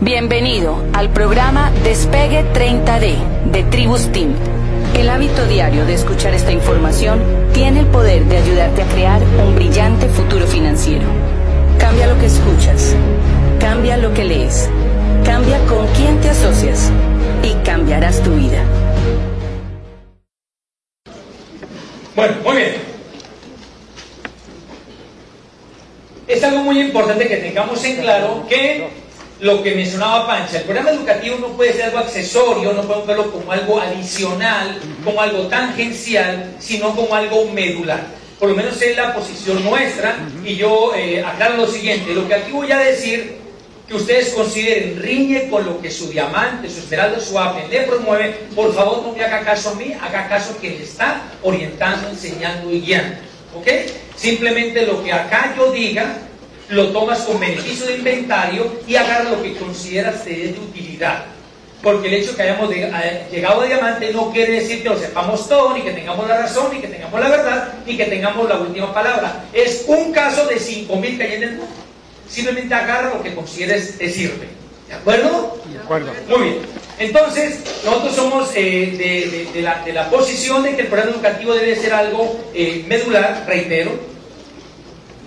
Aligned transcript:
Bienvenido 0.00 0.80
al 0.92 1.10
programa 1.12 1.72
Despegue 1.82 2.44
30D 2.52 3.50
de 3.50 3.64
Tribus 3.64 4.12
Team. 4.12 4.32
El 4.94 5.10
hábito 5.10 5.44
diario 5.48 5.84
de 5.86 5.94
escuchar 5.94 6.34
esta 6.34 6.52
información 6.52 7.20
tiene 7.52 7.80
el 7.80 7.86
poder 7.86 8.24
de 8.26 8.36
ayudarte 8.36 8.82
a 8.82 8.86
crear 8.86 9.20
un 9.44 9.56
brillante 9.56 10.08
futuro 10.08 10.46
financiero. 10.46 11.02
Cambia 11.80 12.06
lo 12.06 12.16
que 12.20 12.26
escuchas, 12.26 12.94
cambia 13.58 13.96
lo 13.96 14.14
que 14.14 14.24
lees, 14.24 14.70
cambia 15.24 15.58
con 15.66 15.84
quién 15.88 16.20
te 16.20 16.30
asocias 16.30 16.92
y 17.42 17.54
cambiarás 17.64 18.22
tu 18.22 18.36
vida. 18.36 18.62
Bueno, 22.14 22.36
muy 22.44 22.56
bien. 22.56 22.72
Es 26.28 26.44
algo 26.44 26.60
muy 26.60 26.82
importante 26.82 27.26
que 27.26 27.38
tengamos 27.38 27.82
en 27.82 27.96
claro 27.96 28.46
que 28.48 29.07
lo 29.40 29.62
que 29.62 29.74
mencionaba 29.74 30.26
Pancha, 30.26 30.58
el 30.58 30.64
programa 30.64 30.90
educativo 30.90 31.36
no 31.38 31.48
puede 31.48 31.72
ser 31.72 31.84
algo 31.84 31.98
accesorio, 31.98 32.72
no 32.72 32.82
podemos 32.82 33.06
verlo 33.06 33.30
como 33.30 33.52
algo 33.52 33.80
adicional, 33.80 34.80
como 35.04 35.20
algo 35.20 35.46
tangencial, 35.46 36.56
sino 36.58 36.94
como 36.94 37.14
algo 37.14 37.48
medular. 37.52 38.04
Por 38.38 38.50
lo 38.50 38.56
menos 38.56 38.80
es 38.82 38.96
la 38.96 39.14
posición 39.14 39.64
nuestra 39.64 40.16
y 40.44 40.56
yo 40.56 40.92
eh, 40.94 41.24
aclaro 41.24 41.56
lo 41.56 41.66
siguiente, 41.66 42.14
lo 42.14 42.26
que 42.26 42.34
aquí 42.34 42.52
voy 42.52 42.72
a 42.72 42.78
decir 42.78 43.38
que 43.86 43.94
ustedes 43.94 44.34
consideren 44.34 45.00
riñe 45.00 45.48
con 45.48 45.64
lo 45.64 45.80
que 45.80 45.90
su 45.90 46.08
diamante, 46.10 46.68
su 46.68 46.80
esmeralda, 46.80 47.20
su 47.20 47.38
ape 47.38 47.68
le 47.68 47.82
promueve, 47.82 48.30
por 48.54 48.74
favor 48.74 49.02
no 49.02 49.12
me 49.12 49.24
haga 49.24 49.44
caso 49.44 49.70
a 49.70 49.74
mí, 49.74 49.92
haga 49.92 50.28
caso 50.28 50.52
a 50.52 50.56
quien 50.56 50.76
le 50.76 50.84
está 50.84 51.22
orientando, 51.42 52.08
enseñando 52.08 52.70
y 52.70 52.80
guiando. 52.80 53.16
¿Ok? 53.56 53.66
Simplemente 54.14 54.84
lo 54.84 55.02
que 55.02 55.12
acá 55.12 55.54
yo 55.56 55.72
diga, 55.72 56.27
lo 56.68 56.88
tomas 56.88 57.20
con 57.20 57.40
beneficio 57.40 57.86
de 57.86 57.96
inventario 57.96 58.80
y 58.86 58.96
agarra 58.96 59.30
lo 59.30 59.42
que 59.42 59.54
consideras 59.54 60.24
de 60.24 60.56
utilidad. 60.60 61.24
Porque 61.82 62.08
el 62.08 62.14
hecho 62.14 62.32
de 62.32 62.36
que 62.36 62.42
hayamos 62.42 62.70
llegado 62.70 63.60
a 63.60 63.66
diamante 63.66 64.12
no 64.12 64.32
quiere 64.32 64.60
decir 64.60 64.82
que 64.82 64.88
lo 64.88 64.98
sepamos 64.98 65.48
todo, 65.48 65.74
ni 65.74 65.82
que 65.82 65.92
tengamos 65.92 66.26
la 66.26 66.38
razón, 66.38 66.72
ni 66.72 66.80
que 66.80 66.88
tengamos 66.88 67.20
la 67.20 67.28
verdad, 67.28 67.74
ni 67.86 67.96
que 67.96 68.04
tengamos 68.06 68.48
la 68.48 68.58
última 68.58 68.92
palabra. 68.92 69.44
Es 69.52 69.84
un 69.86 70.12
caso 70.12 70.44
de 70.46 70.56
5.000 70.56 71.16
que 71.16 71.22
hay 71.22 71.34
en 71.34 71.42
el 71.44 71.50
mundo. 71.52 71.72
Simplemente 72.28 72.74
agarra 72.74 73.14
lo 73.14 73.22
que 73.22 73.34
consideres 73.34 73.96
te 73.96 74.10
sirve. 74.10 74.48
¿De 74.88 74.94
acuerdo? 74.94 75.60
De 75.72 75.78
acuerdo. 75.78 76.12
Muy 76.28 76.48
bien. 76.48 76.58
Entonces, 76.98 77.60
nosotros 77.84 78.14
somos 78.16 78.50
eh, 78.56 79.52
de, 79.54 79.62
la, 79.62 80.10
posición 80.10 80.64
de 80.64 80.74
que 80.74 80.82
el 80.82 80.88
programa 80.88 81.12
educativo 81.12 81.54
debe 81.54 81.76
ser 81.76 81.94
algo 81.94 82.40
eh, 82.54 82.84
medular, 82.88 83.44
reitero, 83.46 83.92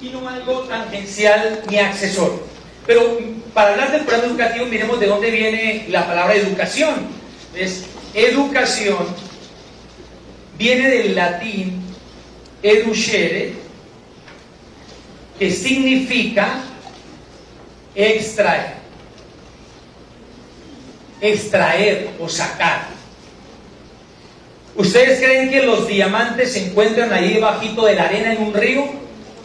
y 0.02 0.10
no 0.10 0.28
algo 0.28 0.62
tangencial 0.62 1.64
ni 1.70 1.78
accesorio. 1.78 2.42
Pero 2.86 3.20
para 3.54 3.72
hablar 3.72 3.92
del 3.92 4.02
programa 4.02 4.28
educativo, 4.28 4.66
miremos 4.66 5.00
de 5.00 5.08
dónde 5.08 5.30
viene 5.30 5.86
la 5.90 6.08
palabra 6.08 6.36
educación. 6.36 7.08
Es 7.56 7.86
educación 8.14 9.06
viene 10.62 10.90
del 10.90 11.16
latín 11.16 11.82
educere, 12.62 13.54
que 15.40 15.50
significa 15.50 16.62
extraer, 17.96 18.76
extraer 21.20 22.10
o 22.20 22.30
sacar. 22.30 22.90
¿Ustedes 24.76 25.20
creen 25.20 25.50
que 25.50 25.64
los 25.64 25.88
diamantes 25.88 26.54
se 26.54 26.68
encuentran 26.68 27.12
ahí 27.12 27.40
bajito 27.40 27.86
de 27.86 27.96
la 27.96 28.04
arena 28.04 28.34
en 28.34 28.44
un 28.44 28.54
río? 28.54 29.01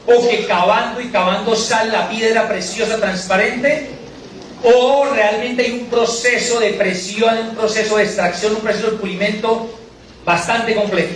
O 0.07 0.29
que 0.29 0.47
cavando 0.47 1.01
y 1.01 1.09
cavando 1.09 1.57
sal 1.57 1.91
la 1.91 2.09
piedra 2.09 2.49
preciosa 2.49 2.97
transparente, 2.97 3.89
o 4.63 5.07
realmente 5.13 5.63
hay 5.63 5.73
un 5.73 5.87
proceso 5.87 6.61
de 6.61 6.71
presión, 6.71 7.51
un 7.51 7.57
proceso 7.57 7.97
de 7.97 8.05
extracción, 8.05 8.55
un 8.55 8.61
proceso 8.63 8.93
de 8.93 8.97
pulimento 8.97 9.69
bastante 10.25 10.75
complejo. 10.75 11.15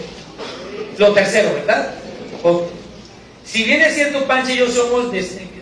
Lo 0.98 1.12
tercero, 1.12 1.54
¿verdad? 1.54 1.94
Si 3.44 3.64
bien 3.64 3.80
es 3.82 3.94
cierto, 3.94 4.24
Panche 4.26 4.54
y 4.54 4.58
yo 4.58 4.70
somos 4.70 5.10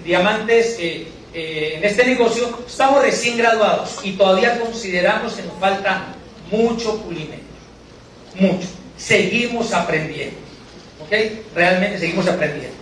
diamantes 0.05 0.77
eh, 0.79 1.09
eh, 1.33 1.75
en 1.77 1.85
este 1.85 2.05
negocio, 2.05 2.59
estamos 2.67 3.03
recién 3.03 3.39
graduados 3.39 3.99
y 4.03 4.13
todavía 4.13 4.59
consideramos 4.59 5.35
que 5.35 5.43
nos 5.43 5.59
falta 5.59 6.15
mucho 6.51 7.01
pulimento. 7.03 7.45
Mucho. 8.35 8.69
Seguimos 8.97 9.73
aprendiendo. 9.73 10.37
¿Ok? 11.01 11.13
Realmente 11.55 11.99
seguimos 11.99 12.27
aprendiendo. 12.27 12.78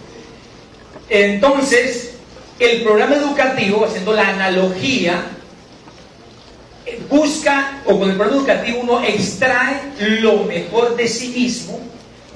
Entonces, 1.09 2.15
el 2.59 2.83
programa 2.83 3.17
educativo, 3.17 3.85
haciendo 3.85 4.13
la 4.13 4.29
analogía, 4.29 5.25
busca, 7.09 7.83
o 7.85 7.99
con 7.99 8.11
el 8.11 8.17
programa 8.17 8.41
educativo 8.41 8.81
uno 8.83 9.05
extrae 9.05 9.81
lo 9.99 10.45
mejor 10.45 10.97
de 10.97 11.09
sí 11.09 11.29
mismo 11.29 11.81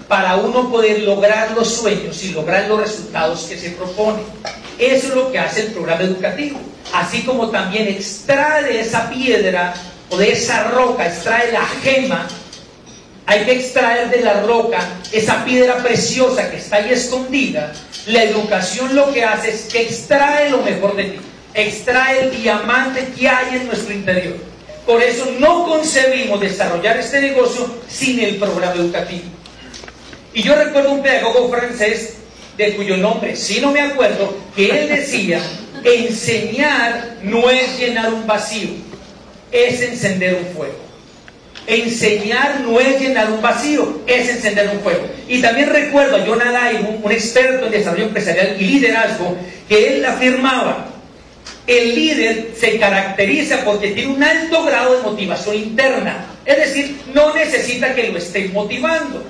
para 0.08 0.36
uno 0.36 0.68
poder 0.70 1.02
lograr 1.02 1.52
los 1.52 1.68
sueños 1.68 2.22
y 2.24 2.32
lograr 2.32 2.68
los 2.68 2.80
resultados 2.80 3.44
que 3.44 3.56
se 3.56 3.70
propone. 3.70 4.18
Eso 4.78 5.08
es 5.08 5.14
lo 5.14 5.30
que 5.30 5.38
hace 5.38 5.66
el 5.66 5.72
programa 5.72 6.02
educativo. 6.02 6.58
Así 6.92 7.22
como 7.22 7.48
también 7.50 7.86
extrae 7.86 8.64
de 8.64 8.80
esa 8.80 9.08
piedra 9.08 9.72
o 10.08 10.16
de 10.16 10.32
esa 10.32 10.64
roca, 10.64 11.06
extrae 11.06 11.52
la 11.52 11.64
gema, 11.82 12.26
hay 13.30 13.44
que 13.44 13.52
extraer 13.52 14.10
de 14.10 14.22
la 14.22 14.42
roca 14.42 14.80
esa 15.12 15.44
piedra 15.44 15.76
preciosa 15.76 16.50
que 16.50 16.56
está 16.56 16.78
ahí 16.78 16.90
escondida 16.90 17.72
la 18.06 18.24
educación 18.24 18.96
lo 18.96 19.12
que 19.12 19.22
hace 19.22 19.50
es 19.50 19.60
que 19.70 19.82
extrae 19.82 20.50
lo 20.50 20.62
mejor 20.62 20.96
de 20.96 21.04
ti, 21.04 21.18
extrae 21.54 22.22
el 22.22 22.42
diamante 22.42 23.06
que 23.16 23.28
hay 23.28 23.58
en 23.58 23.68
nuestro 23.68 23.94
interior. 23.94 24.36
Por 24.84 25.00
eso 25.00 25.32
no 25.38 25.64
concebimos 25.64 26.40
desarrollar 26.40 26.98
este 26.98 27.20
negocio 27.20 27.72
sin 27.88 28.18
el 28.18 28.34
programa 28.34 28.74
educativo. 28.74 29.26
Y 30.34 30.42
yo 30.42 30.56
recuerdo 30.56 30.90
un 30.90 31.02
pedagogo 31.02 31.48
francés 31.50 32.14
de 32.56 32.74
cuyo 32.74 32.96
nombre 32.96 33.36
sí 33.36 33.60
no 33.60 33.70
me 33.70 33.80
acuerdo, 33.80 34.36
que 34.56 34.70
él 34.70 34.88
decía, 34.88 35.40
enseñar 35.84 37.18
no 37.22 37.48
es 37.48 37.78
llenar 37.78 38.12
un 38.12 38.26
vacío, 38.26 38.70
es 39.52 39.80
encender 39.82 40.34
un 40.34 40.52
fuego. 40.52 40.89
Enseñar 41.66 42.60
no 42.60 42.80
es 42.80 43.00
llenar 43.00 43.30
un 43.30 43.40
vacío, 43.40 44.00
es 44.06 44.28
encender 44.28 44.70
un 44.72 44.80
fuego. 44.80 45.06
Y 45.28 45.40
también 45.40 45.70
recuerdo 45.70 46.16
a 46.16 46.24
John 46.26 46.40
un, 46.88 47.00
un 47.04 47.12
experto 47.12 47.66
en 47.66 47.72
desarrollo 47.72 48.04
empresarial 48.04 48.56
y 48.58 48.64
liderazgo, 48.64 49.36
que 49.68 49.96
él 49.96 50.04
afirmaba, 50.04 50.90
el 51.66 51.94
líder 51.94 52.50
se 52.58 52.78
caracteriza 52.78 53.64
porque 53.64 53.90
tiene 53.90 54.12
un 54.12 54.22
alto 54.22 54.64
grado 54.64 54.96
de 54.96 55.02
motivación 55.02 55.54
interna. 55.54 56.26
Es 56.44 56.56
decir, 56.56 57.00
no 57.14 57.32
necesita 57.34 57.94
que 57.94 58.08
lo 58.08 58.18
estén 58.18 58.52
motivando. 58.52 59.22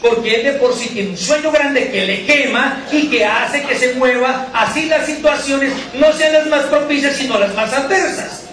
Porque 0.00 0.36
él 0.36 0.44
de 0.44 0.52
por 0.52 0.74
sí 0.74 0.88
tiene 0.88 1.10
un 1.10 1.16
sueño 1.16 1.50
grande 1.50 1.90
que 1.90 2.06
le 2.06 2.24
quema 2.24 2.84
y 2.90 3.08
que 3.08 3.24
hace 3.24 3.62
que 3.62 3.76
se 3.76 3.94
mueva. 3.94 4.48
Así 4.54 4.86
las 4.86 5.04
situaciones 5.04 5.72
no 5.94 6.12
sean 6.12 6.32
las 6.32 6.46
más 6.46 6.64
propicias, 6.66 7.16
sino 7.16 7.38
las 7.38 7.54
más 7.54 7.72
adversas. 7.72 8.44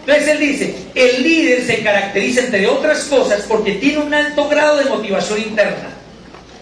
Entonces 0.00 0.28
él 0.28 0.40
dice, 0.40 0.74
el 0.94 1.22
líder 1.22 1.66
se 1.66 1.82
caracteriza 1.82 2.40
entre 2.40 2.66
otras 2.66 3.04
cosas 3.04 3.42
porque 3.46 3.72
tiene 3.72 3.98
un 3.98 4.12
alto 4.12 4.48
grado 4.48 4.78
de 4.78 4.86
motivación 4.86 5.40
interna. 5.40 5.90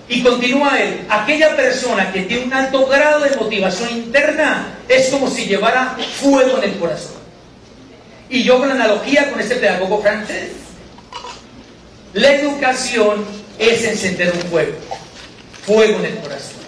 Y 0.09 0.23
continúa 0.23 0.81
él, 0.81 1.01
aquella 1.09 1.55
persona 1.55 2.11
que 2.13 2.23
tiene 2.23 2.45
un 2.45 2.53
alto 2.53 2.87
grado 2.87 3.21
de 3.21 3.37
motivación 3.37 3.91
interna 3.91 4.79
es 4.89 5.09
como 5.09 5.31
si 5.31 5.45
llevara 5.45 5.97
fuego 6.21 6.59
en 6.59 6.71
el 6.71 6.79
corazón. 6.79 7.19
Y 8.31 8.43
yo 8.43 8.59
con 8.59 8.69
la 8.69 8.75
analogía 8.75 9.31
con 9.31 9.41
este 9.41 9.57
pedagogo 9.57 10.03
francés, 10.03 10.51
la 12.15 12.33
educación 12.33 13.25
es 13.59 13.85
encender 13.85 14.33
un 14.33 14.41
fuego, 14.51 14.73
fuego 15.65 15.99
en 15.99 16.07
el 16.07 16.17
corazón. 16.19 16.59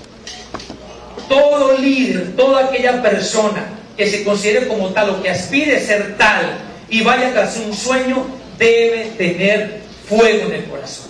Todo 1.29 1.79
líder, 1.79 2.37
toda 2.37 2.67
aquella 2.67 3.03
persona 3.03 3.80
que 3.97 4.09
se 4.09 4.25
considere 4.25 4.69
como 4.69 4.89
tal 4.91 5.11
o 5.11 5.23
que 5.23 5.31
aspire 5.31 5.77
a 5.77 5.81
ser 5.81 6.17
tal 6.17 6.59
y 6.89 7.03
vaya 7.03 7.33
tras 7.33 7.57
un 7.57 7.75
sueño, 7.75 8.27
debe 8.59 9.13
tener 9.17 9.81
fuego 10.09 10.49
en 10.49 10.55
el 10.55 10.65
corazón. 10.65 11.07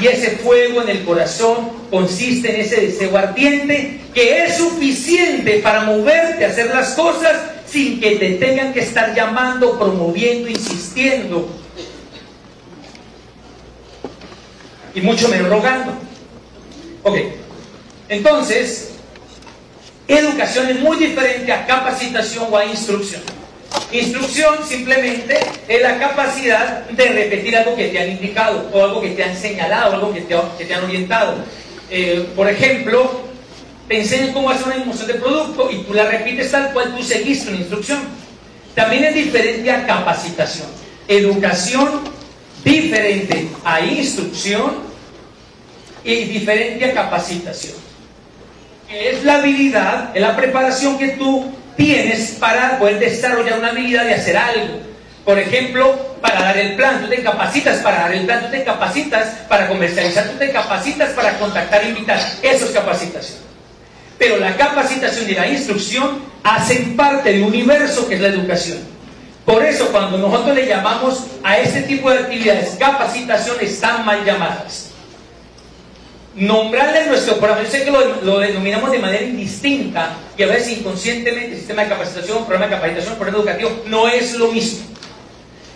Y 0.00 0.06
ese 0.06 0.32
fuego 0.38 0.82
en 0.82 0.88
el 0.88 1.04
corazón 1.04 1.70
consiste 1.90 2.54
en 2.54 2.60
ese 2.62 2.80
deseo 2.80 3.16
ardiente 3.16 4.00
que 4.14 4.44
es 4.44 4.56
suficiente 4.56 5.58
para 5.58 5.82
moverte 5.82 6.44
a 6.44 6.48
hacer 6.48 6.66
las 6.66 6.94
cosas 6.94 7.36
sin 7.66 8.00
que 8.00 8.16
te 8.16 8.32
tengan 8.32 8.72
que 8.72 8.80
estar 8.80 9.14
llamando, 9.14 9.78
promoviendo, 9.78 10.48
insistiendo. 10.48 11.48
Y 14.94 15.00
mucho 15.00 15.28
menos 15.28 15.48
rogando. 15.48 15.92
Ok, 17.02 17.16
entonces, 18.08 18.91
Educación 20.12 20.68
es 20.68 20.78
muy 20.78 20.98
diferente 20.98 21.50
a 21.50 21.66
capacitación 21.66 22.46
o 22.50 22.56
a 22.58 22.66
instrucción. 22.66 23.22
Instrucción 23.90 24.56
simplemente 24.68 25.38
es 25.66 25.80
la 25.80 25.98
capacidad 25.98 26.86
de 26.90 27.08
repetir 27.08 27.56
algo 27.56 27.74
que 27.74 27.88
te 27.88 27.98
han 27.98 28.10
indicado 28.10 28.68
o 28.74 28.84
algo 28.84 29.00
que 29.00 29.12
te 29.12 29.24
han 29.24 29.34
señalado, 29.34 29.94
algo 29.94 30.12
que 30.12 30.20
te, 30.20 30.74
han 30.74 30.84
orientado. 30.84 31.36
Eh, 31.90 32.28
por 32.36 32.46
ejemplo, 32.46 33.22
te 33.88 34.00
enseñan 34.00 34.34
cómo 34.34 34.50
hacer 34.50 34.66
una 34.66 34.82
emoción 34.82 35.06
de 35.06 35.14
producto 35.14 35.70
y 35.70 35.78
tú 35.84 35.94
la 35.94 36.04
repites 36.04 36.50
tal 36.50 36.74
cual 36.74 36.94
tú 36.94 37.02
seguiste 37.02 37.48
una 37.48 37.60
instrucción. 37.60 38.00
También 38.74 39.04
es 39.04 39.14
diferente 39.14 39.70
a 39.70 39.86
capacitación. 39.86 40.68
Educación 41.08 42.02
diferente 42.62 43.48
a 43.64 43.80
instrucción 43.80 44.74
y 46.04 46.24
diferente 46.24 46.84
a 46.84 46.92
capacitación. 46.92 47.91
Es 48.92 49.24
la 49.24 49.36
habilidad, 49.36 50.14
es 50.14 50.20
la 50.20 50.36
preparación 50.36 50.98
que 50.98 51.08
tú 51.08 51.50
tienes 51.76 52.32
para 52.32 52.78
poder 52.78 52.98
desarrollar 52.98 53.58
una 53.58 53.70
habilidad 53.70 54.04
de 54.04 54.14
hacer 54.14 54.36
algo. 54.36 54.80
Por 55.24 55.38
ejemplo, 55.38 55.96
para 56.20 56.42
dar 56.42 56.58
el 56.58 56.74
plan, 56.76 57.00
tú 57.00 57.08
te 57.08 57.22
capacitas 57.22 57.78
para 57.78 58.00
dar 58.00 58.14
el 58.14 58.26
plan, 58.26 58.44
tú 58.44 58.50
te 58.50 58.64
capacitas 58.64 59.28
para 59.48 59.68
comercializar, 59.68 60.28
tú 60.28 60.36
te 60.36 60.50
capacitas 60.50 61.10
para 61.10 61.38
contactar 61.38 61.84
e 61.84 61.88
invitar. 61.88 62.20
Eso 62.42 62.66
es 62.66 62.70
capacitación. 62.72 63.38
Pero 64.18 64.36
la 64.38 64.56
capacitación 64.56 65.28
y 65.30 65.34
la 65.34 65.48
instrucción 65.48 66.22
hacen 66.44 66.96
parte 66.96 67.32
de 67.32 67.42
un 67.42 67.48
universo 67.48 68.08
que 68.08 68.16
es 68.16 68.20
la 68.20 68.28
educación. 68.28 68.78
Por 69.44 69.64
eso 69.64 69.88
cuando 69.88 70.18
nosotros 70.18 70.54
le 70.54 70.66
llamamos 70.66 71.24
a 71.42 71.58
este 71.58 71.82
tipo 71.82 72.10
de 72.10 72.18
actividades 72.18 72.76
capacitación 72.78 73.56
están 73.60 74.04
mal 74.04 74.24
llamadas. 74.24 74.91
Nombrarle 76.34 77.06
nuestro 77.06 77.36
programa, 77.36 77.62
yo 77.62 77.70
sé 77.70 77.84
que 77.84 77.90
lo, 77.90 78.38
denominamos 78.38 78.90
de 78.90 78.98
manera 78.98 79.22
indistinta 79.22 80.16
y 80.36 80.42
a 80.42 80.46
veces 80.46 80.78
inconscientemente 80.78 81.56
sistema 81.56 81.82
de 81.82 81.90
capacitación, 81.90 82.46
programa 82.46 82.66
de 82.66 82.76
capacitación, 82.76 83.16
programa 83.16 83.38
educativo, 83.38 83.82
no 83.86 84.08
es 84.08 84.34
lo 84.36 84.48
mismo. 84.48 84.86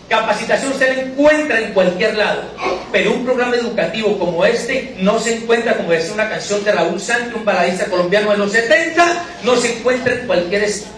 Capacitación 0.09 0.73
se 0.79 0.95
la 0.95 1.03
encuentra 1.03 1.61
en 1.61 1.75
cualquier 1.75 2.17
lado, 2.17 2.43
pero 2.91 3.13
un 3.13 3.25
programa 3.25 3.57
educativo 3.57 4.19
como 4.19 4.47
este 4.47 4.95
no 5.01 5.19
se 5.19 5.37
encuentra, 5.37 5.77
como 5.77 5.91
decía 5.91 6.15
una 6.15 6.31
canción 6.31 6.65
de 6.65 6.73
Raúl 6.73 7.01
Sánchez, 7.01 7.35
un 7.35 7.45
baladista 7.45 7.87
colombiano 7.87 8.31
de 8.31 8.39
los 8.39 8.53
70, 8.53 9.25
no 9.43 9.57
se 9.57 9.77
encuentra 9.79 10.15
en 10.15 10.27
cualquier 10.27 10.65
estado. 10.65 10.97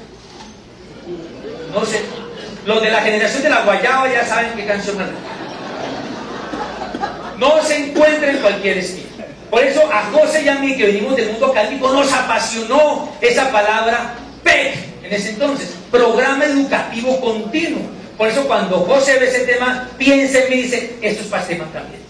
No 1.72 1.82
los 2.64 2.82
de 2.82 2.90
la 2.90 3.00
generación 3.00 3.42
de 3.42 3.48
la 3.48 3.62
guayaba 3.62 4.12
ya 4.12 4.26
saben 4.26 4.52
qué 4.54 4.66
canción 4.66 5.00
es. 5.00 5.08
No 7.38 7.62
se 7.62 7.76
encuentra 7.76 8.30
en 8.30 8.36
cualquier 8.38 8.78
estilo. 8.78 9.07
Por 9.50 9.62
eso 9.64 9.82
a 9.92 10.10
José 10.12 10.42
y 10.42 10.48
a 10.48 10.56
mí, 10.56 10.76
que 10.76 10.86
venimos 10.86 11.16
del 11.16 11.30
mundo 11.30 11.46
académico, 11.46 11.90
nos 11.92 12.12
apasionó 12.12 13.12
esa 13.20 13.50
palabra 13.50 14.14
PEC 14.42 14.74
en 15.04 15.12
ese 15.14 15.30
entonces, 15.30 15.70
Programa 15.90 16.44
Educativo 16.44 17.18
Continuo. 17.20 17.80
Por 18.18 18.28
eso 18.28 18.46
cuando 18.46 18.80
José 18.80 19.18
ve 19.18 19.28
ese 19.28 19.40
tema, 19.40 19.88
piensa 19.96 20.38
y 20.40 20.50
me 20.50 20.56
dice, 20.56 20.96
esto 21.00 21.22
es 21.22 21.28
para 21.28 21.42
este 21.42 21.54
tema 21.54 21.68
también. 21.72 22.02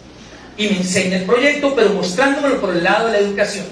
Y 0.57 0.69
me 0.69 0.77
enseña 0.79 1.19
el 1.19 1.25
proyecto, 1.25 1.75
pero 1.77 1.91
mostrándomelo 1.91 2.61
por 2.61 2.71
el 2.71 2.83
lado 2.83 3.07
de 3.07 3.13
la 3.13 3.19
educación. 3.19 3.67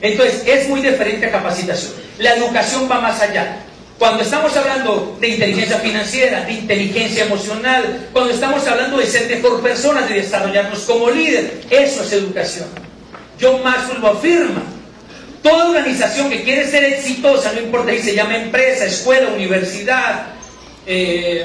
Entonces, 0.00 0.42
es 0.46 0.68
muy 0.68 0.80
diferente 0.80 1.26
a 1.26 1.32
capacitación. 1.32 1.92
La 2.18 2.34
educación 2.36 2.88
va 2.90 3.00
más 3.00 3.20
allá. 3.20 3.56
Cuando 3.98 4.22
estamos 4.22 4.56
hablando 4.56 5.16
de 5.20 5.28
inteligencia 5.28 5.78
financiera, 5.78 6.44
de 6.44 6.52
inteligencia 6.52 7.24
emocional, 7.24 8.08
cuando 8.12 8.32
estamos 8.32 8.66
hablando 8.66 8.98
de 8.98 9.06
ser 9.06 9.28
mejor 9.28 9.60
personas, 9.62 10.08
de 10.08 10.16
desarrollarnos 10.16 10.80
como 10.80 11.10
líder, 11.10 11.62
eso 11.70 12.02
es 12.02 12.12
educación. 12.12 12.66
John 13.42 13.62
Maxwell 13.62 14.00
lo 14.00 14.08
afirma. 14.08 14.62
Toda 15.42 15.70
organización 15.70 16.30
que 16.30 16.44
quiere 16.44 16.68
ser 16.68 16.84
exitosa, 16.84 17.52
no 17.52 17.60
importa 17.60 17.90
si 17.92 18.02
se 18.02 18.14
llama 18.14 18.36
empresa, 18.36 18.84
escuela, 18.84 19.30
universidad, 19.34 20.26
eh, 20.86 21.44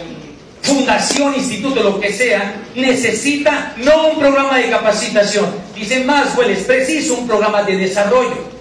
fundación, 0.62 1.34
instituto, 1.34 1.82
lo 1.82 2.00
que 2.00 2.14
sea, 2.14 2.62
necesita 2.76 3.74
no 3.78 4.10
un 4.10 4.20
programa 4.20 4.58
de 4.58 4.70
capacitación. 4.70 5.48
Dice 5.76 6.04
Maxwell, 6.04 6.52
es 6.52 6.64
preciso 6.64 7.16
un 7.16 7.28
programa 7.28 7.64
de 7.64 7.78
desarrollo 7.78 8.58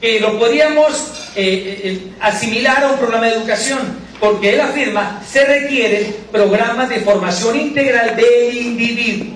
que 0.00 0.20
lo 0.20 0.38
podríamos 0.38 1.30
eh, 1.34 1.80
eh, 1.84 2.00
asimilar 2.20 2.84
a 2.84 2.88
un 2.92 2.98
programa 2.98 3.26
de 3.26 3.36
educación, 3.36 3.78
porque 4.20 4.54
él 4.54 4.60
afirma, 4.60 5.22
se 5.28 5.44
requieren 5.44 6.14
programas 6.30 6.88
de 6.88 7.00
formación 7.00 7.58
integral 7.58 8.14
del 8.14 8.56
individuo. 8.56 9.35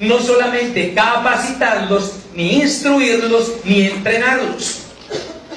No 0.00 0.20
solamente 0.20 0.92
capacitarlos, 0.92 2.12
ni 2.34 2.62
instruirlos, 2.62 3.52
ni 3.64 3.86
entrenarlos, 3.86 4.80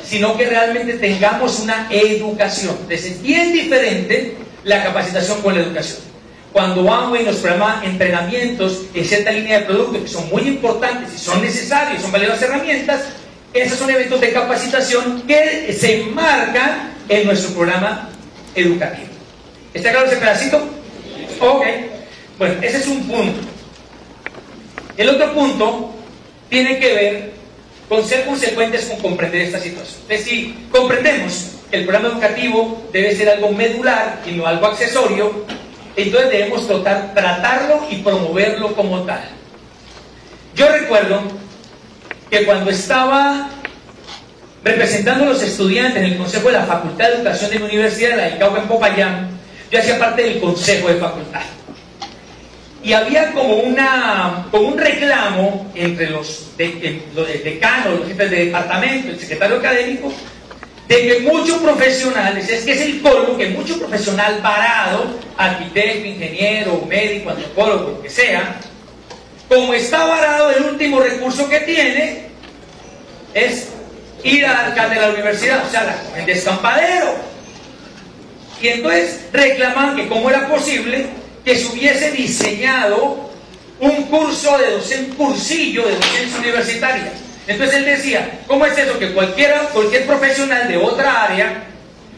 sino 0.07 0.37
que 0.37 0.45
realmente 0.45 0.93
tengamos 0.93 1.59
una 1.59 1.87
educación. 1.89 2.77
Es 2.89 3.21
bien 3.21 3.51
diferente 3.51 4.35
la 4.63 4.83
capacitación 4.83 5.41
con 5.41 5.55
la 5.55 5.61
educación. 5.61 5.99
Cuando 6.53 6.81
y 7.19 7.23
nos 7.23 7.35
programa 7.37 7.81
entrenamientos 7.83 8.83
en 8.93 9.05
cierta 9.05 9.31
línea 9.31 9.59
de 9.59 9.65
productos 9.65 10.01
que 10.01 10.07
son 10.07 10.29
muy 10.29 10.43
importantes 10.43 11.13
y 11.13 11.17
son 11.17 11.41
necesarios, 11.41 12.01
son 12.01 12.11
valiosas 12.11 12.41
herramientas, 12.41 13.01
esos 13.53 13.77
son 13.77 13.89
eventos 13.89 14.19
de 14.21 14.31
capacitación 14.31 15.23
que 15.23 15.75
se 15.77 16.01
enmarcan 16.01 16.93
en 17.09 17.25
nuestro 17.25 17.51
programa 17.51 18.09
educativo. 18.55 19.07
¿Está 19.73 19.91
claro 19.91 20.07
ese 20.07 20.17
pedacito? 20.17 20.57
Ok. 21.39 21.63
Bueno, 22.39 22.55
ese 22.61 22.77
es 22.77 22.87
un 22.87 23.07
punto. 23.07 23.56
El 24.97 25.09
otro 25.09 25.31
punto 25.33 25.91
tiene 26.49 26.79
que 26.79 26.93
ver 26.93 27.31
con 27.87 28.03
ser 28.03 28.25
consecuentes 28.25 28.85
con 28.85 28.97
comprender 28.99 29.43
esta 29.43 29.59
situación. 29.59 30.01
Es 30.09 30.25
decir, 30.25 30.55
comprendemos 30.71 31.51
que 31.69 31.77
el 31.77 31.83
programa 31.85 32.09
educativo 32.09 32.83
debe 32.91 33.15
ser 33.15 33.29
algo 33.29 33.51
medular 33.51 34.21
y 34.25 34.31
no 34.31 34.45
algo 34.45 34.65
accesorio, 34.65 35.45
entonces 35.95 36.31
debemos 36.31 36.67
tratar, 36.67 37.13
tratarlo 37.13 37.85
y 37.89 37.97
promoverlo 37.97 38.75
como 38.75 39.03
tal. 39.03 39.21
Yo 40.55 40.67
recuerdo 40.69 41.21
que 42.29 42.45
cuando 42.45 42.71
estaba 42.71 43.49
representando 44.63 45.23
a 45.23 45.27
los 45.27 45.43
estudiantes 45.43 46.03
en 46.03 46.11
el 46.11 46.17
Consejo 46.17 46.47
de 46.47 46.53
la 46.53 46.65
Facultad 46.65 47.07
de 47.07 47.15
Educación 47.15 47.51
de 47.51 47.59
la 47.59 47.65
Universidad 47.65 48.09
de 48.11 48.17
la 48.17 48.29
ICAO 48.29 48.57
en 48.57 48.67
Popayán, 48.67 49.29
yo 49.71 49.79
hacía 49.79 49.99
parte 49.99 50.23
del 50.23 50.39
Consejo 50.39 50.87
de 50.87 50.95
Facultad. 50.95 51.56
Y 52.83 52.93
había 52.93 53.31
como, 53.33 53.55
una, 53.55 54.45
como 54.51 54.69
un 54.69 54.77
reclamo 54.77 55.71
entre 55.75 56.09
los, 56.09 56.55
de, 56.57 57.01
los 57.13 57.27
decanos, 57.27 57.99
los 57.99 58.07
jefes 58.07 58.31
de 58.31 58.45
departamento, 58.45 59.09
el 59.09 59.19
secretario 59.19 59.57
académico, 59.57 60.13
de 60.87 61.07
que 61.07 61.19
muchos 61.19 61.57
profesionales, 61.57 62.47
es 62.49 62.63
que 62.63 62.71
es 62.73 62.81
el 62.81 63.01
colmo 63.01 63.35
que 63.35 63.49
mucho 63.49 63.77
profesional 63.77 64.39
parado, 64.41 65.19
arquitecto, 65.35 66.07
ingeniero, 66.07 66.85
médico, 66.87 67.31
antropólogo, 67.31 67.89
lo 67.89 68.01
que 68.01 68.09
sea, 68.09 68.55
como 69.49 69.73
está 69.73 70.05
varado, 70.05 70.51
el 70.51 70.63
último 70.63 70.99
recurso 70.99 71.49
que 71.49 71.59
tiene 71.61 72.27
es 73.33 73.69
ir 74.23 74.45
al 74.45 74.67
alcalde 74.67 74.95
de 74.95 75.01
la 75.01 75.09
universidad, 75.09 75.65
o 75.65 75.69
sea, 75.69 76.03
el 76.15 76.25
descampadero. 76.25 77.15
Y 78.61 78.67
entonces 78.69 79.21
reclaman 79.31 79.95
que 79.95 80.07
cómo 80.07 80.29
era 80.29 80.47
posible 80.47 81.05
que 81.47 81.55
se 81.55 81.67
hubiese 81.67 82.11
diseñado 82.11 83.31
un 83.79 84.03
curso 84.07 84.57
de 84.57 84.71
docencia, 84.71 85.15
cursillo 85.15 85.87
de 85.87 85.95
docencia 85.95 86.39
universitaria. 86.39 87.13
Entonces 87.47 87.77
él 87.77 87.85
decía, 87.85 88.41
¿cómo 88.47 88.65
es 88.65 88.77
eso 88.77 88.99
que 88.99 89.13
cualquiera, 89.13 89.61
cualquier 89.71 90.05
profesional 90.05 90.67
de 90.67 90.75
otra 90.75 91.23
área 91.23 91.63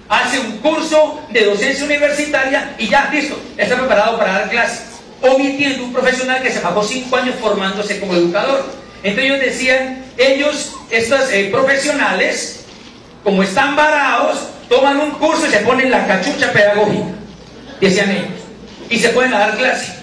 hace 0.10 0.40
un 0.40 0.58
curso 0.58 1.22
de 1.30 1.46
docencia 1.46 1.86
universitaria 1.86 2.74
y 2.80 2.88
ya, 2.88 3.08
listo, 3.14 3.40
está 3.56 3.78
preparado 3.78 4.18
para 4.18 4.34
dar 4.34 4.50
clases? 4.50 4.86
omitiendo 5.22 5.84
un 5.84 5.94
profesional 5.94 6.42
que 6.42 6.50
se 6.50 6.62
pagó 6.62 6.82
cinco 6.82 7.18
años 7.18 7.36
formándose 7.42 8.00
como 8.00 8.14
educador. 8.14 8.66
Entonces 9.04 9.26
ellos 9.26 9.40
decían, 9.42 10.06
ellos, 10.18 10.76
estos 10.90 11.30
eh, 11.32 11.50
profesionales, 11.52 12.62
como 13.24 13.44
están 13.44 13.76
varados, 13.76 14.48
toman 14.70 14.98
un 14.98 15.12
curso 15.12 15.46
y 15.46 15.50
se 15.50 15.60
ponen 15.60 15.92
la 15.92 16.08
cachucha 16.08 16.54
pedagógica, 16.54 17.10
decían 17.82 18.12
ellos, 18.12 18.39
y 18.90 19.00
se 19.00 19.10
pueden 19.10 19.32
dar 19.32 19.56
clase. 19.58 19.94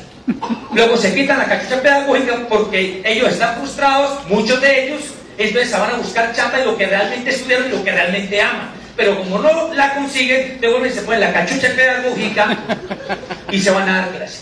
Luego 0.73 0.97
se 0.97 1.15
quitan 1.15 1.39
la 1.39 1.47
cachucha 1.47 1.81
pedagógica 1.81 2.47
porque 2.49 3.03
ellos 3.05 3.31
están 3.31 3.57
frustrados, 3.57 4.27
muchos 4.29 4.61
de 4.61 4.87
ellos, 4.87 5.01
entonces 5.39 5.71
se 5.71 5.79
van 5.79 5.91
a 5.91 5.97
buscar 5.97 6.35
chapa 6.35 6.59
de 6.59 6.67
lo 6.67 6.77
que 6.77 6.87
realmente 6.87 7.31
estudiaron 7.31 7.69
y 7.69 7.77
lo 7.77 7.85
que 7.85 7.93
realmente 7.93 8.41
aman. 8.41 8.71
Pero 8.97 9.19
como 9.19 9.39
no 9.39 9.75
la 9.75 9.95
consiguen, 9.95 10.59
y 10.61 10.91
se 10.91 11.03
ponen 11.03 11.21
la 11.21 11.33
cachucha 11.33 11.69
pedagógica 11.75 12.57
y 13.51 13.61
se 13.61 13.71
van 13.71 13.89
a 13.89 14.01
dar 14.01 14.11
clase. 14.11 14.41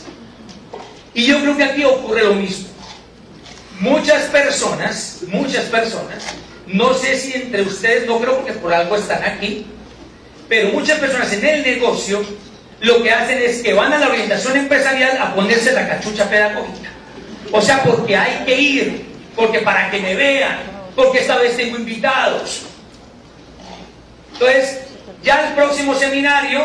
Y 1.13 1.27
yo 1.27 1.41
creo 1.41 1.57
que 1.57 1.65
aquí 1.65 1.85
ocurre 1.85 2.25
lo 2.25 2.35
mismo. 2.35 2.69
Muchas 3.81 4.25
personas, 4.25 5.21
muchas 5.29 5.65
personas, 5.65 6.25
no 6.67 6.95
sé 6.95 7.19
si 7.19 7.35
entre 7.35 7.63
ustedes, 7.63 8.07
no 8.07 8.19
creo 8.21 8.45
que 8.45 8.53
por 8.53 8.73
algo 8.73 8.97
están 8.97 9.23
aquí, 9.25 9.67
pero 10.49 10.71
muchas 10.71 10.99
personas 10.99 11.33
en 11.33 11.45
el 11.45 11.63
negocio 11.63 12.25
lo 12.85 13.03
que 13.03 13.11
hacen 13.11 13.39
es 13.43 13.63
que 13.63 13.73
van 13.73 13.93
a 13.93 13.99
la 13.99 14.09
orientación 14.09 14.57
empresarial 14.57 15.17
a 15.21 15.35
ponerse 15.35 15.73
la 15.73 15.89
cachucha 15.89 16.29
pedagógica. 16.29 16.91
O 17.51 17.61
sea, 17.61 17.83
porque 17.83 18.17
hay 18.17 18.45
que 18.45 18.61
ir, 18.61 19.07
porque 19.35 19.61
para 19.61 19.91
que 19.91 20.01
me 20.01 20.15
vean, 20.15 20.59
porque 20.95 21.21
esta 21.21 21.39
vez 21.39 21.57
tengo 21.57 21.77
invitados. 21.77 22.63
Entonces, 24.35 24.81
ya 25.23 25.49
el 25.49 25.55
próximo 25.55 25.95
seminario 25.95 26.65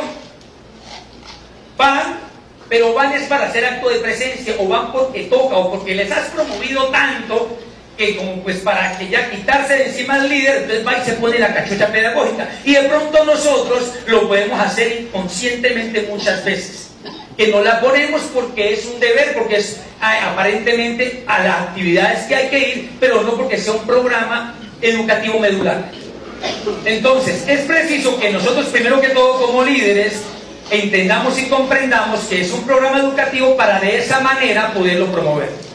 van 1.77 2.29
pero 2.69 2.93
van 2.93 3.11
es 3.13 3.23
para 3.23 3.47
hacer 3.47 3.65
acto 3.65 3.89
de 3.89 3.99
presencia 3.99 4.55
o 4.59 4.67
van 4.67 4.91
porque 4.91 5.23
toca 5.23 5.57
o 5.57 5.71
porque 5.71 5.95
les 5.95 6.11
has 6.11 6.27
promovido 6.29 6.87
tanto 6.89 7.57
que 7.99 8.15
como 8.15 8.41
pues 8.43 8.59
para 8.59 8.97
que 8.97 9.09
ya 9.09 9.29
quitarse 9.29 9.73
de 9.73 9.87
encima 9.87 10.13
al 10.13 10.29
líder, 10.29 10.61
entonces 10.61 10.87
va 10.87 10.97
y 10.97 11.05
se 11.05 11.13
pone 11.17 11.37
la 11.37 11.53
cachucha 11.53 11.87
pedagógica. 11.87 12.49
Y 12.63 12.73
de 12.75 12.83
pronto 12.83 13.25
nosotros 13.25 13.91
lo 14.07 14.25
podemos 14.29 14.57
hacer 14.57 15.01
inconscientemente 15.01 16.07
muchas 16.09 16.45
veces. 16.45 16.91
Que 17.35 17.47
no 17.47 17.61
la 17.61 17.81
ponemos 17.81 18.21
porque 18.33 18.73
es 18.73 18.85
un 18.85 19.01
deber, 19.01 19.33
porque 19.33 19.57
es 19.57 19.81
aparentemente 19.99 21.25
a 21.27 21.43
las 21.43 21.61
actividades 21.63 22.25
que 22.27 22.35
hay 22.35 22.47
que 22.47 22.59
ir, 22.69 22.91
pero 23.01 23.21
no 23.21 23.33
porque 23.33 23.57
sea 23.57 23.73
un 23.73 23.85
programa 23.85 24.55
educativo 24.81 25.37
medular. 25.37 25.91
Entonces, 26.85 27.43
es 27.49 27.59
preciso 27.61 28.17
que 28.17 28.29
nosotros 28.29 28.67
primero 28.67 29.01
que 29.01 29.09
todo 29.09 29.45
como 29.45 29.65
líderes 29.65 30.21
entendamos 30.71 31.37
y 31.37 31.49
comprendamos 31.49 32.21
que 32.29 32.41
es 32.41 32.51
un 32.53 32.63
programa 32.63 32.99
educativo 32.99 33.57
para 33.57 33.81
de 33.81 33.97
esa 33.97 34.21
manera 34.21 34.71
poderlo 34.73 35.07
promover. 35.07 35.68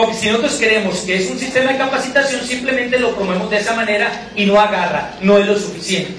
Porque 0.00 0.16
si 0.16 0.28
nosotros 0.28 0.54
queremos 0.54 1.00
que 1.00 1.16
es 1.16 1.30
un 1.30 1.38
sistema 1.38 1.72
de 1.72 1.76
capacitación, 1.76 2.40
simplemente 2.40 2.98
lo 2.98 3.14
promovemos 3.14 3.50
de 3.50 3.58
esa 3.58 3.74
manera 3.74 4.30
y 4.34 4.46
no 4.46 4.58
agarra, 4.58 5.12
no 5.20 5.36
es 5.36 5.46
lo 5.46 5.58
suficiente. 5.58 6.14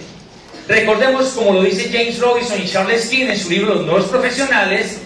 Recordemos, 0.67 1.29
como 1.29 1.53
lo 1.53 1.63
dice 1.63 1.89
James 1.91 2.19
Robinson 2.19 2.61
y 2.61 2.69
Charles 2.69 3.07
King 3.07 3.25
en 3.29 3.39
su 3.39 3.49
libro 3.49 3.73
Los 3.73 3.85
nuevos 3.87 4.05
profesionales, 4.05 4.99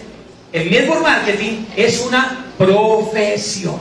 el 0.52 0.70
network 0.70 1.00
marketing 1.00 1.64
es 1.74 2.00
una 2.00 2.44
profesión. 2.58 3.78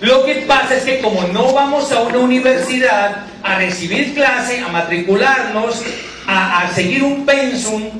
Lo 0.00 0.24
que 0.24 0.36
pasa 0.46 0.76
es 0.76 0.84
que 0.84 1.00
como 1.00 1.20
no 1.24 1.52
vamos 1.52 1.90
a 1.90 2.02
una 2.02 2.18
universidad 2.18 3.26
a 3.42 3.58
recibir 3.58 4.14
clase, 4.14 4.60
a 4.60 4.68
matricularnos, 4.68 5.82
a, 6.24 6.60
a 6.60 6.72
seguir 6.72 7.02
un 7.02 7.26
pensum, 7.26 7.90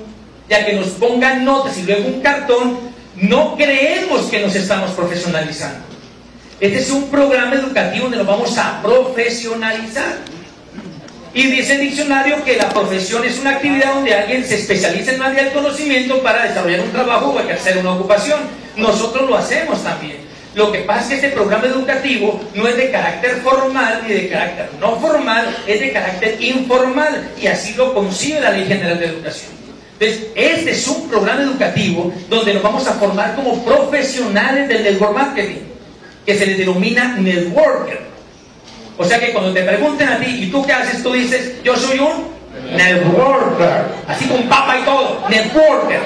ya 0.49 0.65
que 0.65 0.75
nos 0.75 0.91
pongan 0.91 1.45
notas 1.45 1.77
y 1.77 1.83
luego 1.83 2.07
un 2.07 2.21
cartón, 2.21 2.90
no 3.17 3.57
creemos 3.57 4.23
que 4.27 4.41
nos 4.41 4.55
estamos 4.55 4.93
profesionalizando. 4.93 5.91
Este 6.61 6.79
es 6.79 6.91
un 6.91 7.11
programa 7.11 7.55
educativo 7.55 8.05
donde 8.05 8.19
nos 8.19 8.27
vamos 8.27 8.57
a 8.59 8.83
profesionalizar. 8.83 10.19
Y 11.33 11.47
dice 11.47 11.75
el 11.75 11.83
diccionario 11.83 12.45
que 12.45 12.57
la 12.57 12.69
profesión 12.69 13.25
es 13.25 13.39
una 13.39 13.51
actividad 13.51 13.95
donde 13.95 14.15
alguien 14.15 14.45
se 14.45 14.57
especializa 14.57 15.13
en 15.13 15.21
un 15.21 15.27
área 15.27 15.45
del 15.45 15.53
conocimiento 15.53 16.21
para 16.23 16.45
desarrollar 16.45 16.81
un 16.81 16.91
trabajo 16.91 17.31
o 17.31 17.41
ejercer 17.41 17.79
una 17.79 17.93
ocupación. 17.93 18.41
Nosotros 18.77 19.31
lo 19.31 19.37
hacemos 19.37 19.83
también. 19.83 20.17
Lo 20.55 20.73
que 20.73 20.81
pasa 20.81 21.03
es 21.03 21.09
que 21.09 21.27
este 21.27 21.29
programa 21.31 21.67
educativo 21.67 22.41
no 22.55 22.67
es 22.67 22.77
de 22.77 22.91
carácter 22.91 23.37
formal 23.37 24.03
ni 24.07 24.15
de 24.15 24.29
carácter 24.29 24.69
no 24.81 24.99
formal, 24.99 25.57
es 25.67 25.81
de 25.81 25.93
carácter 25.93 26.43
informal 26.43 27.31
y 27.41 27.47
así 27.47 27.75
lo 27.75 27.95
concibe 27.95 28.41
la 28.41 28.51
Ley 28.51 28.67
General 28.67 28.99
de 28.99 29.07
Educación. 29.07 29.60
Entonces, 30.01 30.29
este 30.35 30.71
es 30.71 30.89
un 30.89 31.11
programa 31.11 31.43
educativo 31.43 32.11
donde 32.31 32.55
nos 32.55 32.63
vamos 32.63 32.87
a 32.87 32.95
formar 32.95 33.37
como 33.37 33.63
profesionales 33.63 34.67
del 34.67 34.83
network 34.83 35.13
marketing, 35.15 35.61
que 36.25 36.39
se 36.39 36.47
le 36.47 36.55
denomina 36.55 37.17
networker. 37.19 38.01
O 38.97 39.05
sea 39.05 39.21
que 39.21 39.31
cuando 39.33 39.53
te 39.53 39.63
pregunten 39.63 40.09
a 40.09 40.19
ti, 40.19 40.45
¿y 40.45 40.51
tú 40.51 40.65
qué 40.65 40.73
haces? 40.73 41.03
Tú 41.03 41.13
dices, 41.13 41.63
yo 41.63 41.77
soy 41.77 41.99
un 41.99 42.29
networker. 42.75 43.89
Así 44.09 44.25
con 44.25 44.43
papa 44.49 44.79
y 44.81 44.85
todo, 44.87 45.23
networker. 45.29 46.01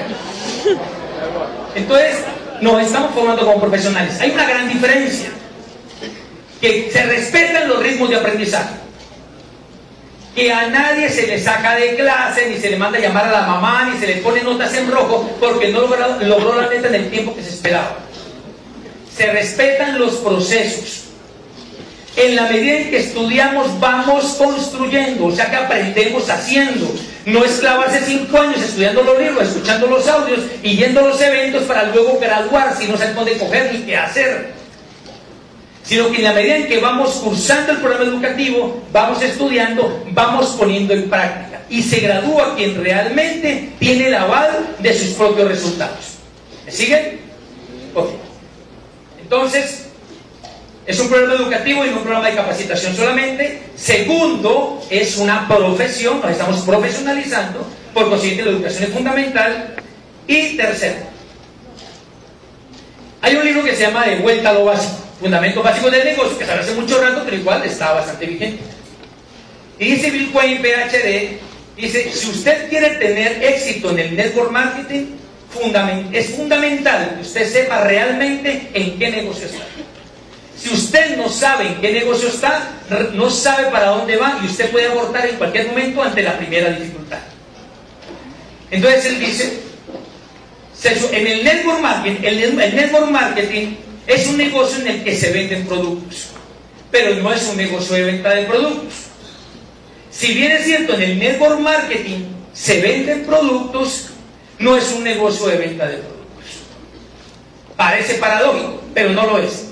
Entonces, 1.73 2.17
nos 2.59 2.81
estamos 2.81 3.13
formando 3.13 3.45
como 3.45 3.61
profesionales. 3.61 4.19
Hay 4.19 4.31
una 4.31 4.45
gran 4.45 4.67
diferencia, 4.67 5.29
que 6.59 6.89
se 6.91 7.01
respetan 7.01 7.69
los 7.69 7.81
ritmos 7.81 8.09
de 8.09 8.17
aprendizaje 8.17 8.84
que 10.35 10.51
a 10.51 10.67
nadie 10.67 11.09
se 11.09 11.27
le 11.27 11.39
saca 11.39 11.75
de 11.75 11.95
clase, 11.95 12.49
ni 12.49 12.57
se 12.57 12.69
le 12.69 12.75
manda 12.75 12.97
a 12.97 13.01
llamar 13.01 13.29
a 13.29 13.31
la 13.31 13.47
mamá, 13.47 13.89
ni 13.89 13.97
se 13.97 14.05
le 14.05 14.15
pone 14.17 14.43
notas 14.43 14.73
en 14.75 14.91
rojo, 14.91 15.29
porque 15.39 15.69
no 15.69 15.81
logró, 15.81 16.19
logró 16.21 16.61
la 16.61 16.67
neta 16.67 16.89
en 16.89 16.95
el 16.95 17.09
tiempo 17.09 17.33
que 17.33 17.41
se 17.41 17.51
esperaba. 17.51 17.95
Se 19.15 19.31
respetan 19.31 19.97
los 19.97 20.15
procesos. 20.15 21.03
En 22.17 22.35
la 22.35 22.43
medida 22.43 22.77
en 22.77 22.89
que 22.89 22.99
estudiamos, 22.99 23.79
vamos 23.79 24.35
construyendo, 24.37 25.27
o 25.27 25.31
sea 25.31 25.49
que 25.49 25.55
aprendemos 25.55 26.29
haciendo. 26.29 26.93
No 27.25 27.43
es 27.43 27.53
clavarse 27.59 28.01
cinco 28.05 28.37
años 28.37 28.61
estudiando 28.61 29.03
los 29.03 29.17
libros, 29.17 29.47
escuchando 29.47 29.87
los 29.87 30.07
audios 30.07 30.41
y 30.61 30.75
yendo 30.75 30.99
a 30.99 31.03
los 31.03 31.21
eventos 31.21 31.63
para 31.63 31.83
luego 31.83 32.19
graduarse 32.19 32.83
y 32.83 32.87
no 32.87 32.97
saber 32.97 33.15
dónde 33.15 33.37
coger 33.37 33.73
ni 33.73 33.79
qué 33.79 33.97
hacer 33.97 34.54
sino 35.85 36.11
que 36.11 36.17
en 36.17 36.23
la 36.23 36.33
medida 36.33 36.57
en 36.57 36.67
que 36.67 36.79
vamos 36.79 37.11
cursando 37.23 37.73
el 37.73 37.77
programa 37.77 38.05
educativo, 38.05 38.81
vamos 38.91 39.21
estudiando, 39.21 40.03
vamos 40.11 40.55
poniendo 40.57 40.93
en 40.93 41.09
práctica. 41.09 41.61
Y 41.69 41.83
se 41.83 41.99
gradúa 41.99 42.55
quien 42.55 42.83
realmente 42.83 43.73
tiene 43.79 44.07
el 44.07 44.15
aval 44.15 44.75
de 44.79 44.93
sus 44.93 45.09
propios 45.09 45.47
resultados. 45.47 46.15
¿Me 46.65 46.71
siguen? 46.71 47.19
Ok. 47.93 48.09
Entonces, 49.21 49.85
es 50.87 50.99
un 50.99 51.07
programa 51.07 51.35
educativo 51.35 51.85
y 51.85 51.89
no 51.89 51.97
un 51.97 52.03
programa 52.03 52.29
de 52.29 52.35
capacitación 52.35 52.95
solamente. 52.95 53.61
Segundo, 53.75 54.83
es 54.89 55.17
una 55.17 55.47
profesión, 55.47 56.19
nos 56.19 56.31
estamos 56.31 56.61
profesionalizando, 56.61 57.65
por 57.93 58.09
consiguiente 58.09 58.45
la 58.45 58.51
educación 58.51 58.83
es 58.85 58.89
fundamental. 58.89 59.75
Y 60.27 60.57
tercero, 60.57 60.97
hay 63.21 63.35
un 63.35 63.45
libro 63.45 63.63
que 63.63 63.75
se 63.75 63.83
llama 63.83 64.05
De 64.05 64.17
vuelta 64.17 64.49
a 64.49 64.53
lo 64.53 64.65
básico 64.65 65.04
fundamentos 65.19 65.63
básicos 65.63 65.91
del 65.91 66.05
negocio, 66.05 66.37
que 66.37 66.45
sale 66.45 66.61
hace 66.61 66.73
mucho 66.73 67.01
rato, 67.01 67.21
pero 67.25 67.37
igual 67.37 67.63
está 67.63 67.93
bastante 67.93 68.25
vigente. 68.25 68.63
Y 69.79 69.85
dice 69.93 70.11
Bill 70.11 70.31
Quain, 70.31 70.61
PhD, 70.61 71.37
dice, 71.75 72.11
si 72.11 72.29
usted 72.29 72.69
quiere 72.69 72.91
tener 72.95 73.43
éxito 73.43 73.91
en 73.91 73.99
el 73.99 74.15
network 74.15 74.51
marketing, 74.51 75.05
es 76.11 76.29
fundamental 76.31 77.15
que 77.15 77.21
usted 77.21 77.49
sepa 77.49 77.81
realmente 77.85 78.69
en 78.73 78.99
qué 78.99 79.09
negocio 79.09 79.45
está. 79.45 79.63
Si 80.57 80.69
usted 80.73 81.17
no 81.17 81.29
sabe 81.29 81.67
en 81.67 81.75
qué 81.81 81.91
negocio 81.93 82.27
está, 82.27 82.71
no 83.13 83.29
sabe 83.29 83.69
para 83.69 83.87
dónde 83.89 84.17
va 84.17 84.39
y 84.43 84.47
usted 84.47 84.69
puede 84.71 84.87
abortar 84.87 85.25
en 85.27 85.35
cualquier 85.37 85.67
momento 85.67 86.03
ante 86.03 86.23
la 86.23 86.37
primera 86.37 86.71
dificultad. 86.71 87.19
Entonces 88.71 89.05
él 89.05 89.19
dice, 89.19 89.59
en 91.11 91.27
el 91.27 91.43
network 91.43 91.79
marketing, 91.79 92.21
el 92.23 92.55
network 92.57 93.09
marketing 93.11 93.75
es 94.07 94.27
un 94.27 94.37
negocio 94.37 94.81
en 94.81 94.87
el 94.87 95.03
que 95.03 95.15
se 95.15 95.31
venden 95.31 95.65
productos, 95.65 96.27
pero 96.91 97.15
no 97.15 97.33
es 97.33 97.47
un 97.47 97.57
negocio 97.57 97.95
de 97.95 98.03
venta 98.03 98.31
de 98.31 98.43
productos. 98.43 98.93
Si 100.11 100.33
bien 100.33 100.51
es 100.51 100.65
cierto, 100.65 100.93
en 100.93 101.01
el 101.01 101.19
network 101.19 101.59
marketing 101.59 102.25
se 102.53 102.81
venden 102.81 103.25
productos, 103.25 104.09
no 104.59 104.77
es 104.77 104.91
un 104.91 105.03
negocio 105.03 105.47
de 105.47 105.57
venta 105.57 105.87
de 105.87 105.97
productos. 105.97 106.15
Parece 107.75 108.13
paradójico, 108.15 108.81
pero 108.93 109.09
no 109.09 109.25
lo 109.25 109.39
es. 109.39 109.65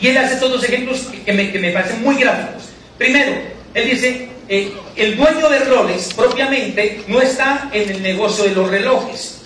Y 0.00 0.08
él 0.08 0.18
hace 0.18 0.36
todos 0.36 0.52
los 0.52 0.64
ejemplos 0.64 1.06
que 1.24 1.32
me, 1.32 1.72
parecen 1.72 2.02
muy 2.02 2.16
gráficos. 2.16 2.64
Primero, 2.96 3.32
él 3.74 3.90
dice, 3.90 4.28
eh, 4.48 4.72
el 4.94 5.16
dueño 5.16 5.48
de 5.48 5.58
Rolex 5.60 6.14
propiamente 6.14 7.02
no 7.08 7.20
está 7.20 7.68
en 7.72 7.90
el 7.90 8.02
negocio 8.02 8.44
de 8.44 8.50
los 8.54 8.70
relojes. 8.70 9.38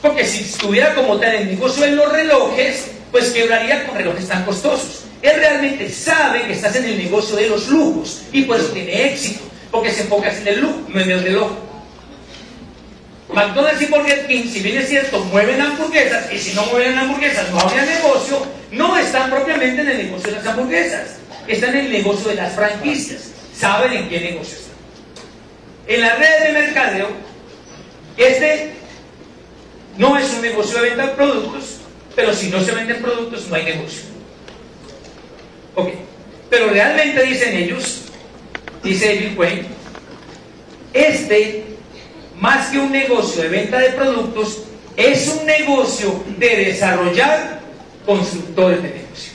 Porque 0.00 0.24
si 0.24 0.44
estuviera 0.44 0.94
como 0.94 1.18
tal 1.18 1.34
en 1.34 1.42
el 1.42 1.48
negocio 1.54 1.82
de 1.84 1.92
los 1.92 2.10
relojes, 2.10 2.93
pues 3.14 3.30
quebraría 3.30 3.86
con 3.86 3.96
relojes 3.96 4.26
tan 4.26 4.44
costosos. 4.44 5.04
Él 5.22 5.34
realmente 5.36 5.88
sabe 5.88 6.48
que 6.48 6.54
estás 6.54 6.74
en 6.74 6.84
el 6.84 6.98
negocio 6.98 7.36
de 7.36 7.46
los 7.46 7.68
lujos 7.68 8.22
y 8.32 8.42
por 8.42 8.56
eso 8.56 8.70
tiene 8.70 9.12
éxito, 9.12 9.44
porque 9.70 9.92
se 9.92 10.02
enfoca 10.02 10.36
en 10.36 10.48
el 10.48 10.60
lujo, 10.60 10.80
no 10.88 11.00
en 11.00 11.10
el 11.12 11.22
reloj. 11.22 11.52
McDonald's 13.32 13.82
y 13.82 13.86
Burger 13.86 14.26
King, 14.26 14.48
si 14.52 14.58
bien 14.62 14.78
es 14.78 14.88
cierto, 14.88 15.20
mueven 15.26 15.60
hamburguesas, 15.60 16.32
y 16.32 16.38
si 16.40 16.54
no 16.54 16.66
mueven 16.66 16.98
hamburguesas 16.98 17.48
no 17.52 17.60
habría 17.60 17.84
negocio, 17.84 18.44
no 18.72 18.98
están 18.98 19.30
propiamente 19.30 19.82
en 19.82 19.90
el 19.90 19.98
negocio 20.06 20.32
de 20.32 20.36
las 20.38 20.46
hamburguesas, 20.48 21.18
están 21.46 21.70
en 21.76 21.84
el 21.86 21.92
negocio 21.92 22.30
de 22.30 22.34
las 22.34 22.52
franquicias, 22.52 23.30
saben 23.56 23.92
en 23.92 24.08
qué 24.08 24.18
negocio 24.22 24.58
están. 24.58 24.74
En 25.86 26.00
las 26.00 26.18
redes 26.18 26.42
de 26.42 26.52
mercadeo, 26.52 27.10
este 28.16 28.72
no 29.98 30.18
es 30.18 30.28
un 30.32 30.42
negocio 30.42 30.82
de 30.82 30.88
venta 30.88 31.06
de 31.06 31.12
productos, 31.12 31.73
pero 32.14 32.32
si 32.32 32.48
no 32.48 32.60
se 32.60 32.72
venden 32.72 33.02
productos, 33.02 33.48
no 33.48 33.56
hay 33.56 33.64
negocio. 33.64 34.02
Ok. 35.74 35.88
Pero 36.50 36.68
realmente 36.68 37.22
dicen 37.24 37.56
ellos, 37.56 38.02
dice 38.82 39.14
Bill 39.14 39.36
Quinn, 39.36 39.66
este, 40.92 41.64
más 42.38 42.68
que 42.68 42.78
un 42.78 42.92
negocio 42.92 43.42
de 43.42 43.48
venta 43.48 43.78
de 43.78 43.90
productos, 43.90 44.62
es 44.96 45.26
un 45.28 45.44
negocio 45.44 46.22
de 46.38 46.48
desarrollar 46.66 47.60
constructores 48.06 48.82
de 48.82 48.90
negocio. 48.90 49.32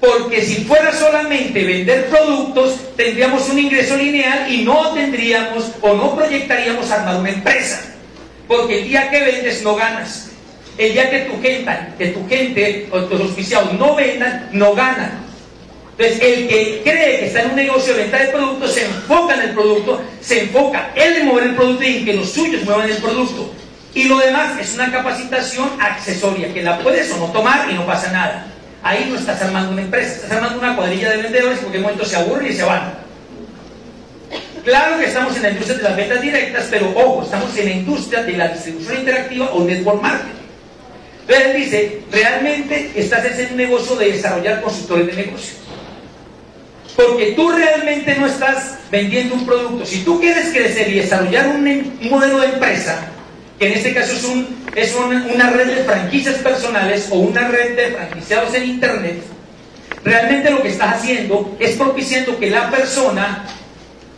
Porque 0.00 0.42
si 0.42 0.64
fuera 0.64 0.92
solamente 0.92 1.64
vender 1.64 2.06
productos, 2.06 2.94
tendríamos 2.96 3.48
un 3.48 3.60
ingreso 3.60 3.96
lineal 3.96 4.52
y 4.52 4.64
no 4.64 4.92
tendríamos 4.92 5.70
o 5.80 5.94
no 5.94 6.16
proyectaríamos 6.16 6.90
armar 6.90 7.20
una 7.20 7.30
empresa. 7.30 7.80
Porque 8.48 8.80
el 8.80 8.88
día 8.88 9.10
que 9.10 9.20
vendes 9.20 9.62
no 9.62 9.76
ganas. 9.76 10.31
El 10.78 10.92
día 10.92 11.10
que 11.10 11.20
tu 11.20 11.40
gente, 11.42 11.72
que 11.98 12.06
tu 12.08 12.28
gente 12.28 12.88
o 12.90 13.00
tus 13.00 13.20
auspiciados 13.20 13.74
no 13.74 13.94
vendan, 13.94 14.48
no 14.52 14.74
ganan. 14.74 15.22
Entonces, 15.98 16.22
el 16.22 16.48
que 16.48 16.80
cree 16.82 17.18
que 17.18 17.26
está 17.26 17.42
en 17.42 17.50
un 17.50 17.56
negocio 17.56 17.94
de 17.94 18.02
venta 18.02 18.18
de 18.18 18.28
productos 18.28 18.72
se 18.72 18.86
enfoca 18.86 19.34
en 19.34 19.42
el 19.42 19.50
producto, 19.50 20.02
se 20.20 20.42
enfoca 20.44 20.90
él 20.96 21.16
en 21.18 21.26
mover 21.26 21.44
el 21.44 21.54
producto 21.54 21.84
y 21.84 21.98
en 21.98 22.04
que 22.06 22.14
los 22.14 22.30
suyos 22.30 22.64
muevan 22.64 22.88
el 22.88 22.96
producto. 22.96 23.52
Y 23.94 24.04
lo 24.04 24.18
demás 24.18 24.58
es 24.58 24.74
una 24.74 24.90
capacitación 24.90 25.70
accesoria, 25.78 26.52
que 26.52 26.62
la 26.62 26.78
puedes 26.78 27.12
o 27.12 27.18
no 27.18 27.26
tomar 27.26 27.70
y 27.70 27.74
no 27.74 27.84
pasa 27.84 28.10
nada. 28.10 28.46
ahí 28.82 29.06
no 29.08 29.16
estás 29.16 29.40
armando 29.42 29.72
una 29.72 29.82
empresa, 29.82 30.14
estás 30.14 30.32
armando 30.32 30.58
una 30.58 30.74
cuadrilla 30.74 31.10
de 31.10 31.22
vendedores 31.22 31.58
porque 31.60 31.76
en 31.76 31.82
momento 31.82 32.04
se 32.04 32.16
aburren 32.16 32.50
y 32.50 32.54
se 32.54 32.64
van. 32.64 32.94
Claro 34.64 34.98
que 34.98 35.06
estamos 35.06 35.36
en 35.36 35.42
la 35.42 35.50
industria 35.50 35.76
de 35.76 35.82
las 35.84 35.96
ventas 35.96 36.22
directas, 36.22 36.66
pero 36.70 36.92
ojo, 36.96 37.22
estamos 37.22 37.56
en 37.58 37.64
la 37.64 37.70
industria 37.72 38.22
de 38.22 38.32
la 38.32 38.48
distribución 38.48 38.98
interactiva 38.98 39.50
o 39.52 39.64
network 39.64 40.00
marketing. 40.00 40.41
Entonces 41.32 41.54
dice, 41.56 42.00
realmente 42.10 42.92
estás 42.94 43.24
en 43.24 43.52
un 43.52 43.56
negocio 43.56 43.96
de 43.96 44.12
desarrollar 44.12 44.60
consultores 44.60 45.06
de 45.06 45.24
negocio. 45.24 45.54
Porque 46.94 47.32
tú 47.32 47.50
realmente 47.50 48.14
no 48.16 48.26
estás 48.26 48.78
vendiendo 48.90 49.36
un 49.36 49.46
producto. 49.46 49.86
Si 49.86 50.00
tú 50.00 50.20
quieres 50.20 50.50
crecer 50.52 50.90
y 50.90 50.98
desarrollar 50.98 51.48
un, 51.48 51.98
modelo 52.10 52.38
de 52.40 52.48
empresa, 52.48 53.06
que 53.58 53.68
en 53.68 53.72
este 53.72 53.94
caso 53.94 54.12
es, 54.12 54.24
un, 54.24 54.66
es 54.76 54.94
una 54.94 55.50
red 55.50 55.68
de 55.68 55.84
franquicias 55.84 56.36
personales 56.36 57.08
o 57.10 57.16
una 57.16 57.48
red 57.48 57.76
de 57.76 57.92
franquiciados 57.92 58.52
en 58.54 58.64
Internet, 58.64 59.22
realmente 60.04 60.50
lo 60.50 60.62
que 60.62 60.68
estás 60.68 60.96
haciendo 60.96 61.56
es 61.58 61.76
propiciando 61.76 62.38
que 62.38 62.50
la 62.50 62.70
persona 62.70 63.46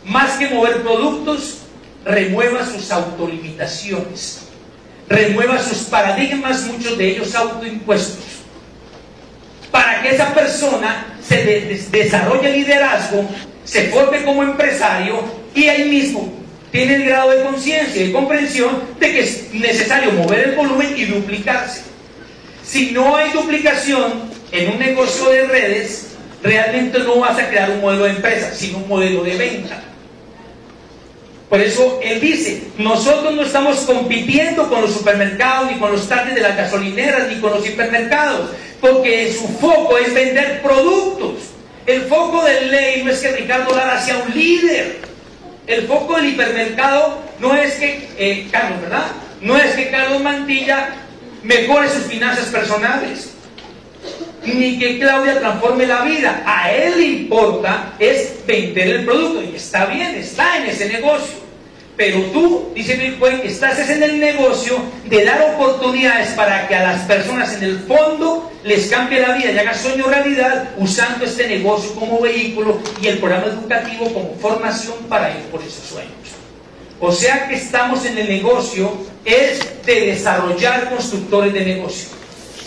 más 0.03 0.31
que 0.37 0.49
mover 0.49 0.81
productos, 0.81 1.59
remueva 2.03 2.65
sus 2.65 2.91
autolimitaciones, 2.91 4.44
remueva 5.09 5.61
sus 5.61 5.79
paradigmas, 5.79 6.63
muchos 6.63 6.97
de 6.97 7.09
ellos 7.09 7.35
autoimpuestos, 7.35 8.23
para 9.71 10.01
que 10.01 10.09
esa 10.09 10.33
persona 10.33 11.17
se 11.27 11.87
desarrolle 11.91 12.51
liderazgo, 12.51 13.27
se 13.63 13.89
forme 13.89 14.23
como 14.23 14.43
empresario 14.43 15.23
y 15.53 15.67
ahí 15.67 15.89
mismo 15.89 16.31
tiene 16.71 16.95
el 16.95 17.05
grado 17.05 17.31
de 17.31 17.43
conciencia 17.43 18.03
y 18.03 18.11
comprensión 18.11 18.83
de 18.99 19.11
que 19.11 19.19
es 19.21 19.53
necesario 19.53 20.11
mover 20.11 20.49
el 20.49 20.55
volumen 20.55 20.93
y 20.95 21.05
duplicarse. 21.05 21.81
Si 22.63 22.91
no 22.91 23.15
hay 23.15 23.31
duplicación 23.31 24.29
en 24.51 24.71
un 24.71 24.79
negocio 24.79 25.29
de 25.29 25.47
redes, 25.47 26.07
realmente 26.43 26.99
no 26.99 27.19
vas 27.19 27.37
a 27.39 27.47
crear 27.47 27.71
un 27.71 27.81
modelo 27.81 28.05
de 28.05 28.11
empresa, 28.11 28.53
sino 28.53 28.79
un 28.79 28.87
modelo 28.87 29.23
de 29.23 29.35
venta. 29.35 29.81
Por 31.49 31.61
eso 31.61 31.99
él 32.03 32.19
dice, 32.19 32.63
nosotros 32.77 33.33
no 33.33 33.43
estamos 33.43 33.77
compitiendo 33.81 34.67
con 34.67 34.81
los 34.81 34.93
supermercados, 34.93 35.71
ni 35.71 35.77
con 35.77 35.91
los 35.91 36.07
tardes 36.09 36.33
de 36.33 36.41
las 36.41 36.57
gasolineras, 36.57 37.27
ni 37.29 37.39
con 37.39 37.51
los 37.51 37.67
hipermercados, 37.67 38.49
porque 38.81 39.31
su 39.31 39.47
foco 39.59 39.97
es 39.97 40.13
vender 40.13 40.61
productos. 40.63 41.51
El 41.85 42.03
foco 42.03 42.43
del 42.43 42.71
ley 42.71 43.03
no 43.03 43.11
es 43.11 43.19
que 43.19 43.31
Ricardo 43.31 43.75
Lara 43.75 44.01
sea 44.01 44.17
un 44.17 44.33
líder. 44.33 45.01
El 45.67 45.87
foco 45.87 46.15
del 46.15 46.29
hipermercado 46.29 47.19
no 47.39 47.55
es 47.55 47.75
que, 47.75 48.09
eh, 48.17 48.47
Carlos, 48.51 48.81
¿verdad? 48.81 49.05
No 49.41 49.55
es 49.55 49.75
que 49.75 49.91
Carlos 49.91 50.21
Mantilla 50.21 50.95
mejore 51.43 51.89
sus 51.89 52.05
finanzas 52.05 52.45
personales, 52.45 53.34
ni 54.53 54.77
que 54.77 54.99
Claudia 54.99 55.39
transforme 55.39 55.85
la 55.85 56.01
vida. 56.03 56.43
A 56.45 56.71
él 56.71 56.93
le 56.97 57.05
importa 57.05 57.93
es 57.99 58.33
vender 58.45 58.87
el 58.87 59.05
producto 59.05 59.41
y 59.41 59.55
está 59.55 59.85
bien, 59.85 60.15
está 60.15 60.57
en 60.57 60.65
ese 60.65 60.87
negocio. 60.91 61.45
Pero 61.97 62.19
tú, 62.33 62.71
dice 62.75 62.95
Bitcoin, 62.95 63.39
estás 63.45 63.89
en 63.89 64.03
el 64.03 64.19
negocio 64.19 64.77
de 65.05 65.23
dar 65.23 65.53
oportunidades 65.55 66.29
para 66.29 66.67
que 66.67 66.75
a 66.75 66.83
las 66.83 67.01
personas 67.03 67.53
en 67.53 67.63
el 67.63 67.79
fondo 67.79 68.51
les 68.63 68.87
cambie 68.87 69.21
la 69.21 69.37
vida 69.37 69.51
y 69.51 69.57
haga 69.57 69.73
sueño 69.73 70.07
realidad 70.07 70.71
usando 70.77 71.23
este 71.23 71.47
negocio 71.47 71.95
como 71.95 72.19
vehículo 72.19 72.79
y 73.01 73.07
el 73.07 73.19
programa 73.19 73.47
educativo 73.47 74.13
como 74.13 74.35
formación 74.41 74.95
para 75.07 75.29
ir 75.31 75.45
por 75.45 75.61
esos 75.61 75.85
sueños. 75.85 76.11
O 76.99 77.13
sea 77.13 77.47
que 77.47 77.55
estamos 77.55 78.05
en 78.05 78.17
el 78.17 78.27
negocio 78.27 78.91
es 79.23 79.59
de 79.85 80.07
desarrollar 80.07 80.89
constructores 80.89 81.53
de 81.53 81.61
negocio 81.61 82.09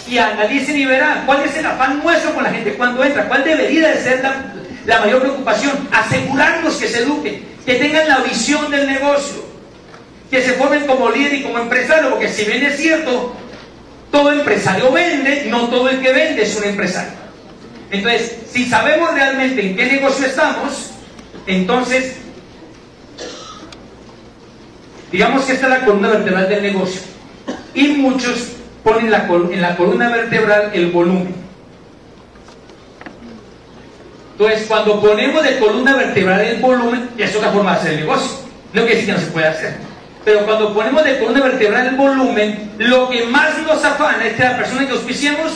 y 0.08 0.18
analicen 0.18 0.78
y 0.78 0.86
verán 0.86 1.24
cuál 1.26 1.44
es 1.44 1.56
el 1.56 1.66
afán 1.66 2.00
nuestro 2.02 2.34
con 2.34 2.42
la 2.42 2.50
gente 2.50 2.74
cuando 2.74 3.04
entra, 3.04 3.28
cuál 3.28 3.44
debería 3.44 3.88
de 3.88 4.02
ser 4.02 4.22
la, 4.22 5.00
mayor 5.00 5.20
preocupación, 5.20 5.88
asegurarnos 5.92 6.76
que 6.76 6.88
se 6.88 7.00
eduquen, 7.00 7.44
que 7.64 7.74
tengan 7.74 8.08
la 8.08 8.18
visión 8.18 8.70
del 8.70 8.86
negocio, 8.86 9.44
que 10.30 10.42
se 10.42 10.54
formen 10.54 10.86
como 10.86 11.10
líder 11.10 11.34
y 11.34 11.42
como 11.42 11.58
empresario, 11.58 12.10
porque 12.10 12.28
si 12.28 12.44
bien 12.44 12.64
es 12.64 12.76
cierto, 12.78 13.34
todo 14.10 14.32
empresario 14.32 14.90
vende, 14.90 15.46
no 15.50 15.68
todo 15.68 15.90
el 15.90 16.00
que 16.00 16.12
vende 16.12 16.42
es 16.42 16.56
un 16.56 16.64
empresario. 16.64 17.12
Entonces, 17.90 18.38
si 18.50 18.66
sabemos 18.66 19.12
realmente 19.14 19.60
en 19.60 19.76
qué 19.76 19.86
negocio 19.86 20.26
estamos, 20.26 20.90
entonces, 21.46 22.16
digamos 25.12 25.44
que 25.44 25.52
esta 25.52 25.66
es 25.66 25.70
la 25.70 25.84
columna 25.84 26.08
vertebral 26.08 26.48
del 26.48 26.62
negocio. 26.62 27.00
Y 27.74 27.88
muchos 27.88 28.57
ponen 28.82 29.06
en 29.06 29.60
la 29.62 29.76
columna 29.76 30.08
vertebral 30.08 30.70
el 30.72 30.90
volumen. 30.90 31.34
Entonces, 34.38 34.66
cuando 34.68 35.00
ponemos 35.00 35.42
de 35.42 35.58
columna 35.58 35.96
vertebral 35.96 36.40
el 36.40 36.60
volumen, 36.60 37.10
ya 37.16 37.24
es 37.24 37.34
otra 37.34 37.50
forma 37.50 37.72
de 37.72 37.76
hacer 37.78 37.92
el 37.94 38.00
negocio. 38.00 38.38
No 38.72 38.82
quiere 38.82 38.94
decir 38.94 39.06
que 39.06 39.20
no 39.20 39.26
se 39.26 39.32
puede 39.32 39.48
hacer. 39.48 39.76
Pero 40.24 40.44
cuando 40.44 40.74
ponemos 40.74 41.02
de 41.02 41.18
columna 41.18 41.42
vertebral 41.42 41.86
el 41.88 41.96
volumen, 41.96 42.70
lo 42.78 43.08
que 43.08 43.24
más 43.26 43.58
nos 43.66 43.84
afana 43.84 44.26
es 44.26 44.34
que 44.34 44.44
la 44.44 44.56
persona 44.56 44.86
que 44.86 44.92
auspiciemos 44.92 45.52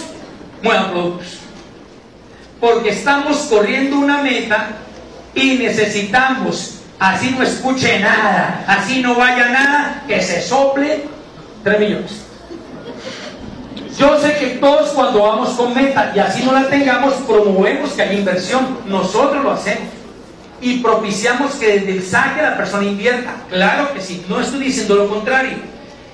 mueva 0.62 0.90
productos. 0.90 1.38
Porque 2.58 2.90
estamos 2.90 3.36
corriendo 3.48 3.98
una 3.98 4.22
meta 4.22 4.70
y 5.34 5.54
necesitamos, 5.54 6.80
así 6.98 7.30
no 7.30 7.42
escuche 7.44 8.00
nada, 8.00 8.64
así 8.66 9.00
no 9.00 9.14
vaya 9.14 9.48
nada, 9.48 10.04
que 10.08 10.20
se 10.20 10.40
sople 10.42 11.04
3 11.62 11.78
millones. 11.78 12.31
Yo 13.98 14.18
sé 14.20 14.36
que 14.36 14.46
todos 14.58 14.90
cuando 14.90 15.22
vamos 15.22 15.50
con 15.50 15.74
meta 15.74 16.12
y 16.14 16.18
así 16.18 16.42
no 16.44 16.52
la 16.52 16.68
tengamos, 16.68 17.14
promovemos 17.26 17.90
que 17.92 18.02
haya 18.02 18.14
inversión. 18.14 18.78
Nosotros 18.86 19.42
lo 19.42 19.52
hacemos. 19.52 19.88
Y 20.60 20.78
propiciamos 20.78 21.54
que 21.56 21.80
desde 21.80 21.92
el 21.92 22.02
saque 22.02 22.40
la 22.40 22.56
persona 22.56 22.84
invierta. 22.84 23.34
Claro 23.50 23.92
que 23.92 24.00
sí, 24.00 24.24
no 24.28 24.40
estoy 24.40 24.60
diciendo 24.60 24.94
lo 24.94 25.08
contrario. 25.08 25.56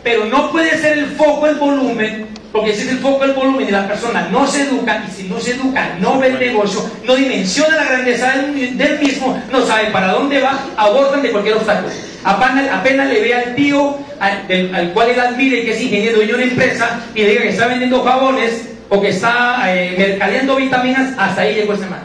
Pero 0.02 0.24
no 0.24 0.50
puede 0.50 0.78
ser 0.78 0.98
el 0.98 1.06
foco 1.16 1.46
el 1.46 1.56
volumen 1.56 2.28
porque 2.52 2.74
si 2.74 2.82
es 2.82 2.88
el 2.88 2.98
foco 2.98 3.24
del 3.24 3.34
volumen 3.34 3.68
y 3.68 3.70
la 3.70 3.86
persona 3.86 4.28
no 4.30 4.46
se 4.46 4.62
educa, 4.62 5.04
y 5.06 5.10
si 5.10 5.28
no 5.28 5.38
se 5.38 5.52
educa, 5.52 5.96
no 6.00 6.18
ve 6.18 6.28
el 6.28 6.38
negocio, 6.38 6.80
no 7.04 7.14
dimensiona 7.14 7.76
la 7.76 7.84
grandeza 7.84 8.32
del, 8.32 8.98
mismo, 8.98 9.40
no 9.52 9.66
sabe 9.66 9.90
para 9.90 10.12
dónde 10.12 10.40
va, 10.40 10.58
abordan 10.76 11.22
de 11.22 11.30
cualquier 11.30 11.56
obstáculo. 11.56 11.92
Apenas, 12.24 13.08
le 13.08 13.20
ve 13.20 13.34
al 13.34 13.54
tío 13.54 13.96
al, 14.20 14.92
cual 14.92 15.10
él 15.10 15.20
admire 15.20 15.64
que 15.64 15.72
es 15.72 15.80
ingeniero 15.80 16.16
dueño 16.16 16.36
de 16.36 16.44
una 16.44 16.52
empresa 16.52 17.00
y 17.14 17.22
le 17.22 17.30
diga 17.30 17.42
que 17.42 17.48
está 17.50 17.66
vendiendo 17.66 18.02
jabones 18.02 18.68
o 18.88 19.00
que 19.00 19.08
está 19.10 19.62
eh, 19.74 19.94
mercadeando 19.98 20.56
vitaminas, 20.56 21.14
hasta 21.18 21.42
ahí 21.42 21.54
llegó 21.54 21.74
ese 21.74 21.86
man. 21.86 22.02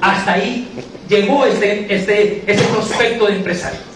Hasta 0.00 0.32
ahí 0.32 0.68
llegó 1.08 1.44
este, 1.46 1.92
este, 1.92 2.42
este 2.46 2.64
prospecto 2.64 3.26
de 3.26 3.36
empresario. 3.36 3.88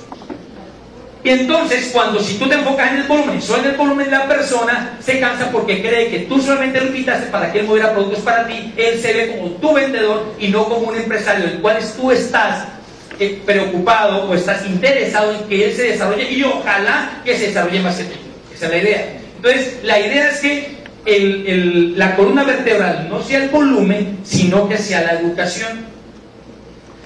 Y 1.24 1.30
entonces, 1.30 1.90
cuando 1.92 2.20
si 2.20 2.36
tú 2.36 2.48
te 2.48 2.56
enfocas 2.56 2.90
en 2.90 2.98
el 2.98 3.02
volumen, 3.04 3.40
solo 3.40 3.62
en 3.62 3.70
el 3.70 3.76
volumen 3.76 4.06
de 4.06 4.16
la 4.16 4.26
persona, 4.26 4.98
se 5.00 5.20
cansa 5.20 5.50
porque 5.52 5.80
cree 5.80 6.08
que 6.08 6.20
tú 6.20 6.40
solamente 6.40 6.80
lo 6.80 6.88
invitaste 6.88 7.26
para 7.30 7.52
que 7.52 7.60
él 7.60 7.66
moviera 7.66 7.92
productos 7.92 8.20
para 8.20 8.46
ti. 8.48 8.72
Él 8.76 9.00
se 9.00 9.12
ve 9.12 9.36
como 9.36 9.50
tu 9.52 9.72
vendedor 9.72 10.34
y 10.40 10.48
no 10.48 10.64
como 10.64 10.88
un 10.88 10.96
empresario 10.96 11.46
del 11.46 11.60
cual 11.60 11.78
tú 11.96 12.10
estás 12.10 12.66
preocupado 13.44 14.24
o 14.24 14.34
estás 14.34 14.64
interesado 14.66 15.32
en 15.32 15.48
que 15.48 15.66
él 15.66 15.74
se 15.74 15.82
desarrolle 15.82 16.30
y 16.30 16.42
ojalá 16.42 17.20
que 17.24 17.36
se 17.36 17.48
desarrolle 17.48 17.80
más 17.80 17.96
que 17.96 18.02
Esa 18.54 18.66
es 18.66 18.70
la 18.70 18.78
idea. 18.78 19.06
Entonces, 19.36 19.78
la 19.82 20.00
idea 20.00 20.28
es 20.30 20.40
que 20.40 20.82
la 21.96 22.14
columna 22.14 22.44
vertebral 22.44 23.08
no 23.08 23.22
sea 23.22 23.42
el 23.42 23.48
volumen, 23.50 24.18
sino 24.24 24.68
que 24.68 24.78
sea 24.78 25.02
la 25.02 25.12
educación. 25.20 25.91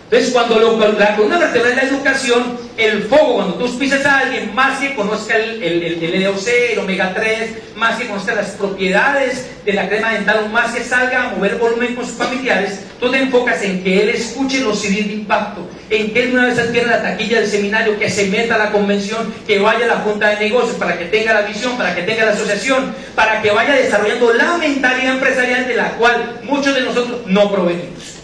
Entonces, 0.09 0.33
cuando 0.33 0.61
la 0.97 1.17
columna 1.17 1.39
vertebral 1.39 1.73
es 1.73 1.77
la 1.77 1.83
educación, 1.83 2.59
el 2.77 3.03
foco, 3.05 3.35
cuando 3.35 3.55
tú 3.55 3.77
pisas 3.77 4.07
a 4.07 4.21
alguien, 4.21 4.55
más 4.55 4.79
que 4.79 4.95
conozca 4.95 5.35
el, 5.35 5.61
el, 5.61 5.83
el, 5.83 6.15
el 6.15 6.79
omega 6.79 7.13
3, 7.13 7.75
más 7.75 7.97
que 7.97 8.07
conozca 8.07 8.37
las 8.37 8.51
propiedades 8.51 9.47
de 9.65 9.73
la 9.73 9.89
crema 9.89 10.13
dental, 10.13 10.49
más 10.53 10.73
que 10.73 10.85
salga 10.85 11.25
a 11.25 11.29
mover 11.31 11.57
volumen 11.57 11.97
con 11.97 12.07
sus 12.07 12.15
familiares, 12.15 12.83
tú 13.01 13.11
te 13.11 13.19
enfocas 13.19 13.61
en 13.63 13.83
que 13.83 14.03
él 14.05 14.11
escuche 14.11 14.61
los 14.61 14.81
CDs 14.81 15.09
de 15.09 15.13
impacto, 15.15 15.69
en 15.91 16.13
que 16.13 16.23
él 16.23 16.35
una 16.35 16.47
vez 16.47 16.59
adquiera 16.61 16.99
la 16.99 17.03
taquilla 17.03 17.41
del 17.41 17.51
seminario, 17.51 17.99
que 17.99 18.09
se 18.09 18.29
meta 18.29 18.55
a 18.55 18.59
la 18.59 18.71
convención, 18.71 19.35
que 19.45 19.59
vaya 19.59 19.87
a 19.87 19.89
la 19.89 19.97
junta 19.97 20.29
de 20.29 20.37
negocios, 20.49 20.77
para 20.77 20.97
que 20.97 21.07
tenga 21.07 21.35
la 21.35 21.43
visión, 21.43 21.77
para 21.77 21.97
que 21.97 22.03
tenga 22.03 22.27
la 22.27 22.33
asociación, 22.33 22.95
para 23.17 23.43
que 23.43 23.51
vaya 23.51 23.75
desarrollando 23.75 24.33
la 24.35 24.57
mentalidad 24.57 25.15
empresarial 25.15 25.67
de 25.67 25.75
la 25.75 25.89
cual 25.95 26.41
muchos 26.45 26.77
de 26.77 26.83
nosotros 26.83 27.23
no 27.27 27.51
provenimos. 27.51 28.16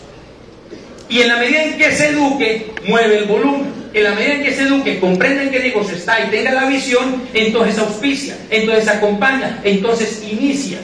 Y 1.13 1.21
en 1.21 1.29
la 1.29 1.37
medida 1.37 1.63
en 1.63 1.77
que 1.77 1.93
se 1.93 2.09
eduque, 2.09 2.73
mueve 2.89 3.19
el 3.19 3.25
volumen. 3.27 3.71
En 3.93 4.05
la 4.05 4.13
medida 4.13 4.33
en 4.33 4.45
que 4.45 4.55
se 4.55 4.63
eduque, 4.63 4.99
comprenda 4.99 5.43
en 5.43 5.51
qué 5.51 5.75
está 5.95 6.25
y 6.25 6.31
tenga 6.31 6.53
la 6.53 6.65
visión, 6.65 7.25
entonces 7.35 7.79
auspicia, 7.79 8.35
entonces 8.49 8.89
acompaña, 8.89 9.61
entonces 9.63 10.23
inicia. 10.27 10.79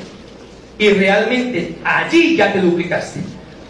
Y 0.78 0.90
realmente 0.90 1.76
allí 1.82 2.36
ya 2.36 2.52
te 2.52 2.60
duplicaste. 2.60 3.20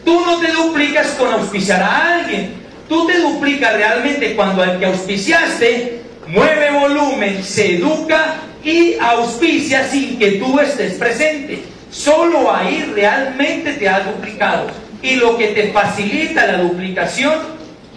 Tú 0.04 0.20
no 0.26 0.40
te 0.40 0.50
duplicas 0.50 1.06
con 1.10 1.32
auspiciar 1.32 1.80
a 1.80 2.16
alguien. 2.16 2.54
Tú 2.88 3.06
te 3.06 3.20
duplicas 3.20 3.74
realmente 3.74 4.34
cuando 4.34 4.60
al 4.64 4.80
que 4.80 4.86
auspiciaste 4.86 6.00
mueve 6.26 6.72
volumen, 6.72 7.44
se 7.44 7.76
educa 7.76 8.34
y 8.64 8.94
auspicia 9.00 9.88
sin 9.88 10.18
que 10.18 10.32
tú 10.32 10.58
estés 10.58 10.94
presente. 10.94 11.62
Solo 11.92 12.52
ahí 12.52 12.90
realmente 12.96 13.74
te 13.74 13.88
has 13.88 14.04
duplicado. 14.04 14.87
Y 15.02 15.16
lo 15.16 15.36
que 15.36 15.48
te 15.48 15.72
facilita 15.72 16.46
la 16.46 16.62
duplicación 16.62 17.34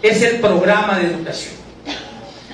es 0.02 0.22
el 0.22 0.40
programa 0.40 1.00
de 1.00 1.08
educación. 1.08 1.56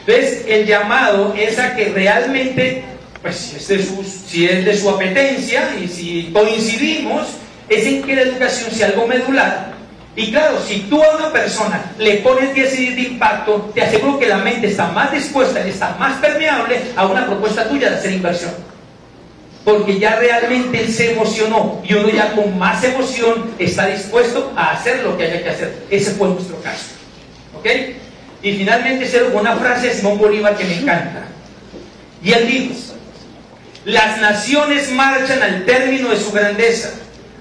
Entonces, 0.06 0.46
el 0.48 0.66
llamado 0.66 1.34
es 1.38 1.60
a 1.60 1.76
que 1.76 1.90
realmente, 1.90 2.84
pues 3.22 3.36
si 3.36 3.58
es 3.58 3.68
de 3.68 3.86
su, 3.86 4.04
si 4.04 4.46
es 4.46 4.64
de 4.64 4.78
su 4.78 4.90
apetencia 4.90 5.76
y 5.82 5.88
si 5.88 6.30
coincidimos, 6.32 7.28
es 7.68 7.86
en 7.86 8.04
que 8.04 8.16
la 8.16 8.22
educación 8.22 8.72
sea 8.72 8.88
algo 8.88 9.06
medular. 9.06 9.74
Y 10.16 10.32
claro, 10.32 10.60
si 10.66 10.80
tú 10.90 11.04
a 11.04 11.16
una 11.16 11.32
persona 11.32 11.92
le 12.00 12.16
pones 12.16 12.54
10 12.54 12.78
días 12.78 12.96
de 12.96 13.02
impacto, 13.02 13.70
te 13.76 13.84
aseguro 13.84 14.18
que 14.18 14.28
la 14.28 14.40
mente 14.40 14.68
está 14.68 14.88
más 14.88 15.12
dispuesta 15.12 15.66
y 15.66 15.70
está 15.70 15.96
más 16.00 16.18
permeable 16.20 16.80
a 16.96 17.06
una 17.06 17.28
propuesta 17.28 17.70
tuya 17.70 17.90
de 17.90 17.98
hacer 17.98 18.14
inversión. 18.14 18.52
Porque 19.68 20.00
ya 20.00 20.16
realmente 20.16 20.80
él 20.80 20.94
se 20.94 21.12
emocionó 21.12 21.82
y 21.84 21.94
uno 21.94 22.08
ya 22.08 22.32
con 22.32 22.58
más 22.58 22.82
emoción 22.86 23.52
está 23.60 23.88
dispuesto 23.88 24.54
a 24.56 24.72
hacer 24.72 25.04
lo 25.04 25.18
que 25.18 25.26
haya 25.26 25.44
que 25.44 25.50
hacer. 25.50 25.84
Ese 25.90 26.12
fue 26.12 26.30
nuestro 26.30 26.58
caso. 26.62 26.86
¿Ok? 27.54 27.66
Y 28.44 28.54
finalmente 28.54 29.12
con 29.34 29.42
una 29.42 29.58
frase 29.58 29.88
de 29.88 29.94
Simón 29.96 30.20
Bolívar 30.20 30.56
que 30.56 30.64
me 30.64 30.78
encanta. 30.78 31.26
Y 32.24 32.32
él 32.32 32.48
dijo, 32.48 32.76
las 33.84 34.22
naciones 34.22 34.90
marchan 34.90 35.44
al 35.44 35.66
término 35.66 36.12
de 36.12 36.18
su 36.18 36.32
grandeza, 36.32 36.94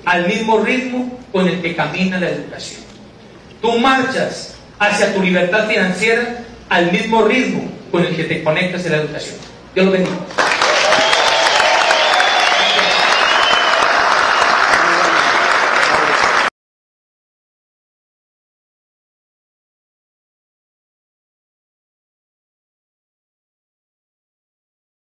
al 0.05 0.27
mismo 0.27 0.59
ritmo 0.59 1.21
con 1.31 1.47
el 1.47 1.62
que 1.62 1.77
camina 1.77 2.19
la 2.19 2.31
educación. 2.31 2.81
Tú 3.62 3.79
marchas 3.79 4.57
hacia 4.81 5.15
tu 5.15 5.23
libertad 5.23 5.69
financiera 5.69 6.39
al 6.71 6.91
mismo 6.91 7.23
ritmo 7.23 7.71
con 7.93 8.05
el 8.05 8.17
que 8.17 8.25
te 8.25 8.43
conectas 8.43 8.85
en 8.85 8.91
la 8.91 8.99
educación. 8.99 9.37
Dios 9.77 9.87
lo 9.87 9.93
bendiga. 9.93 10.46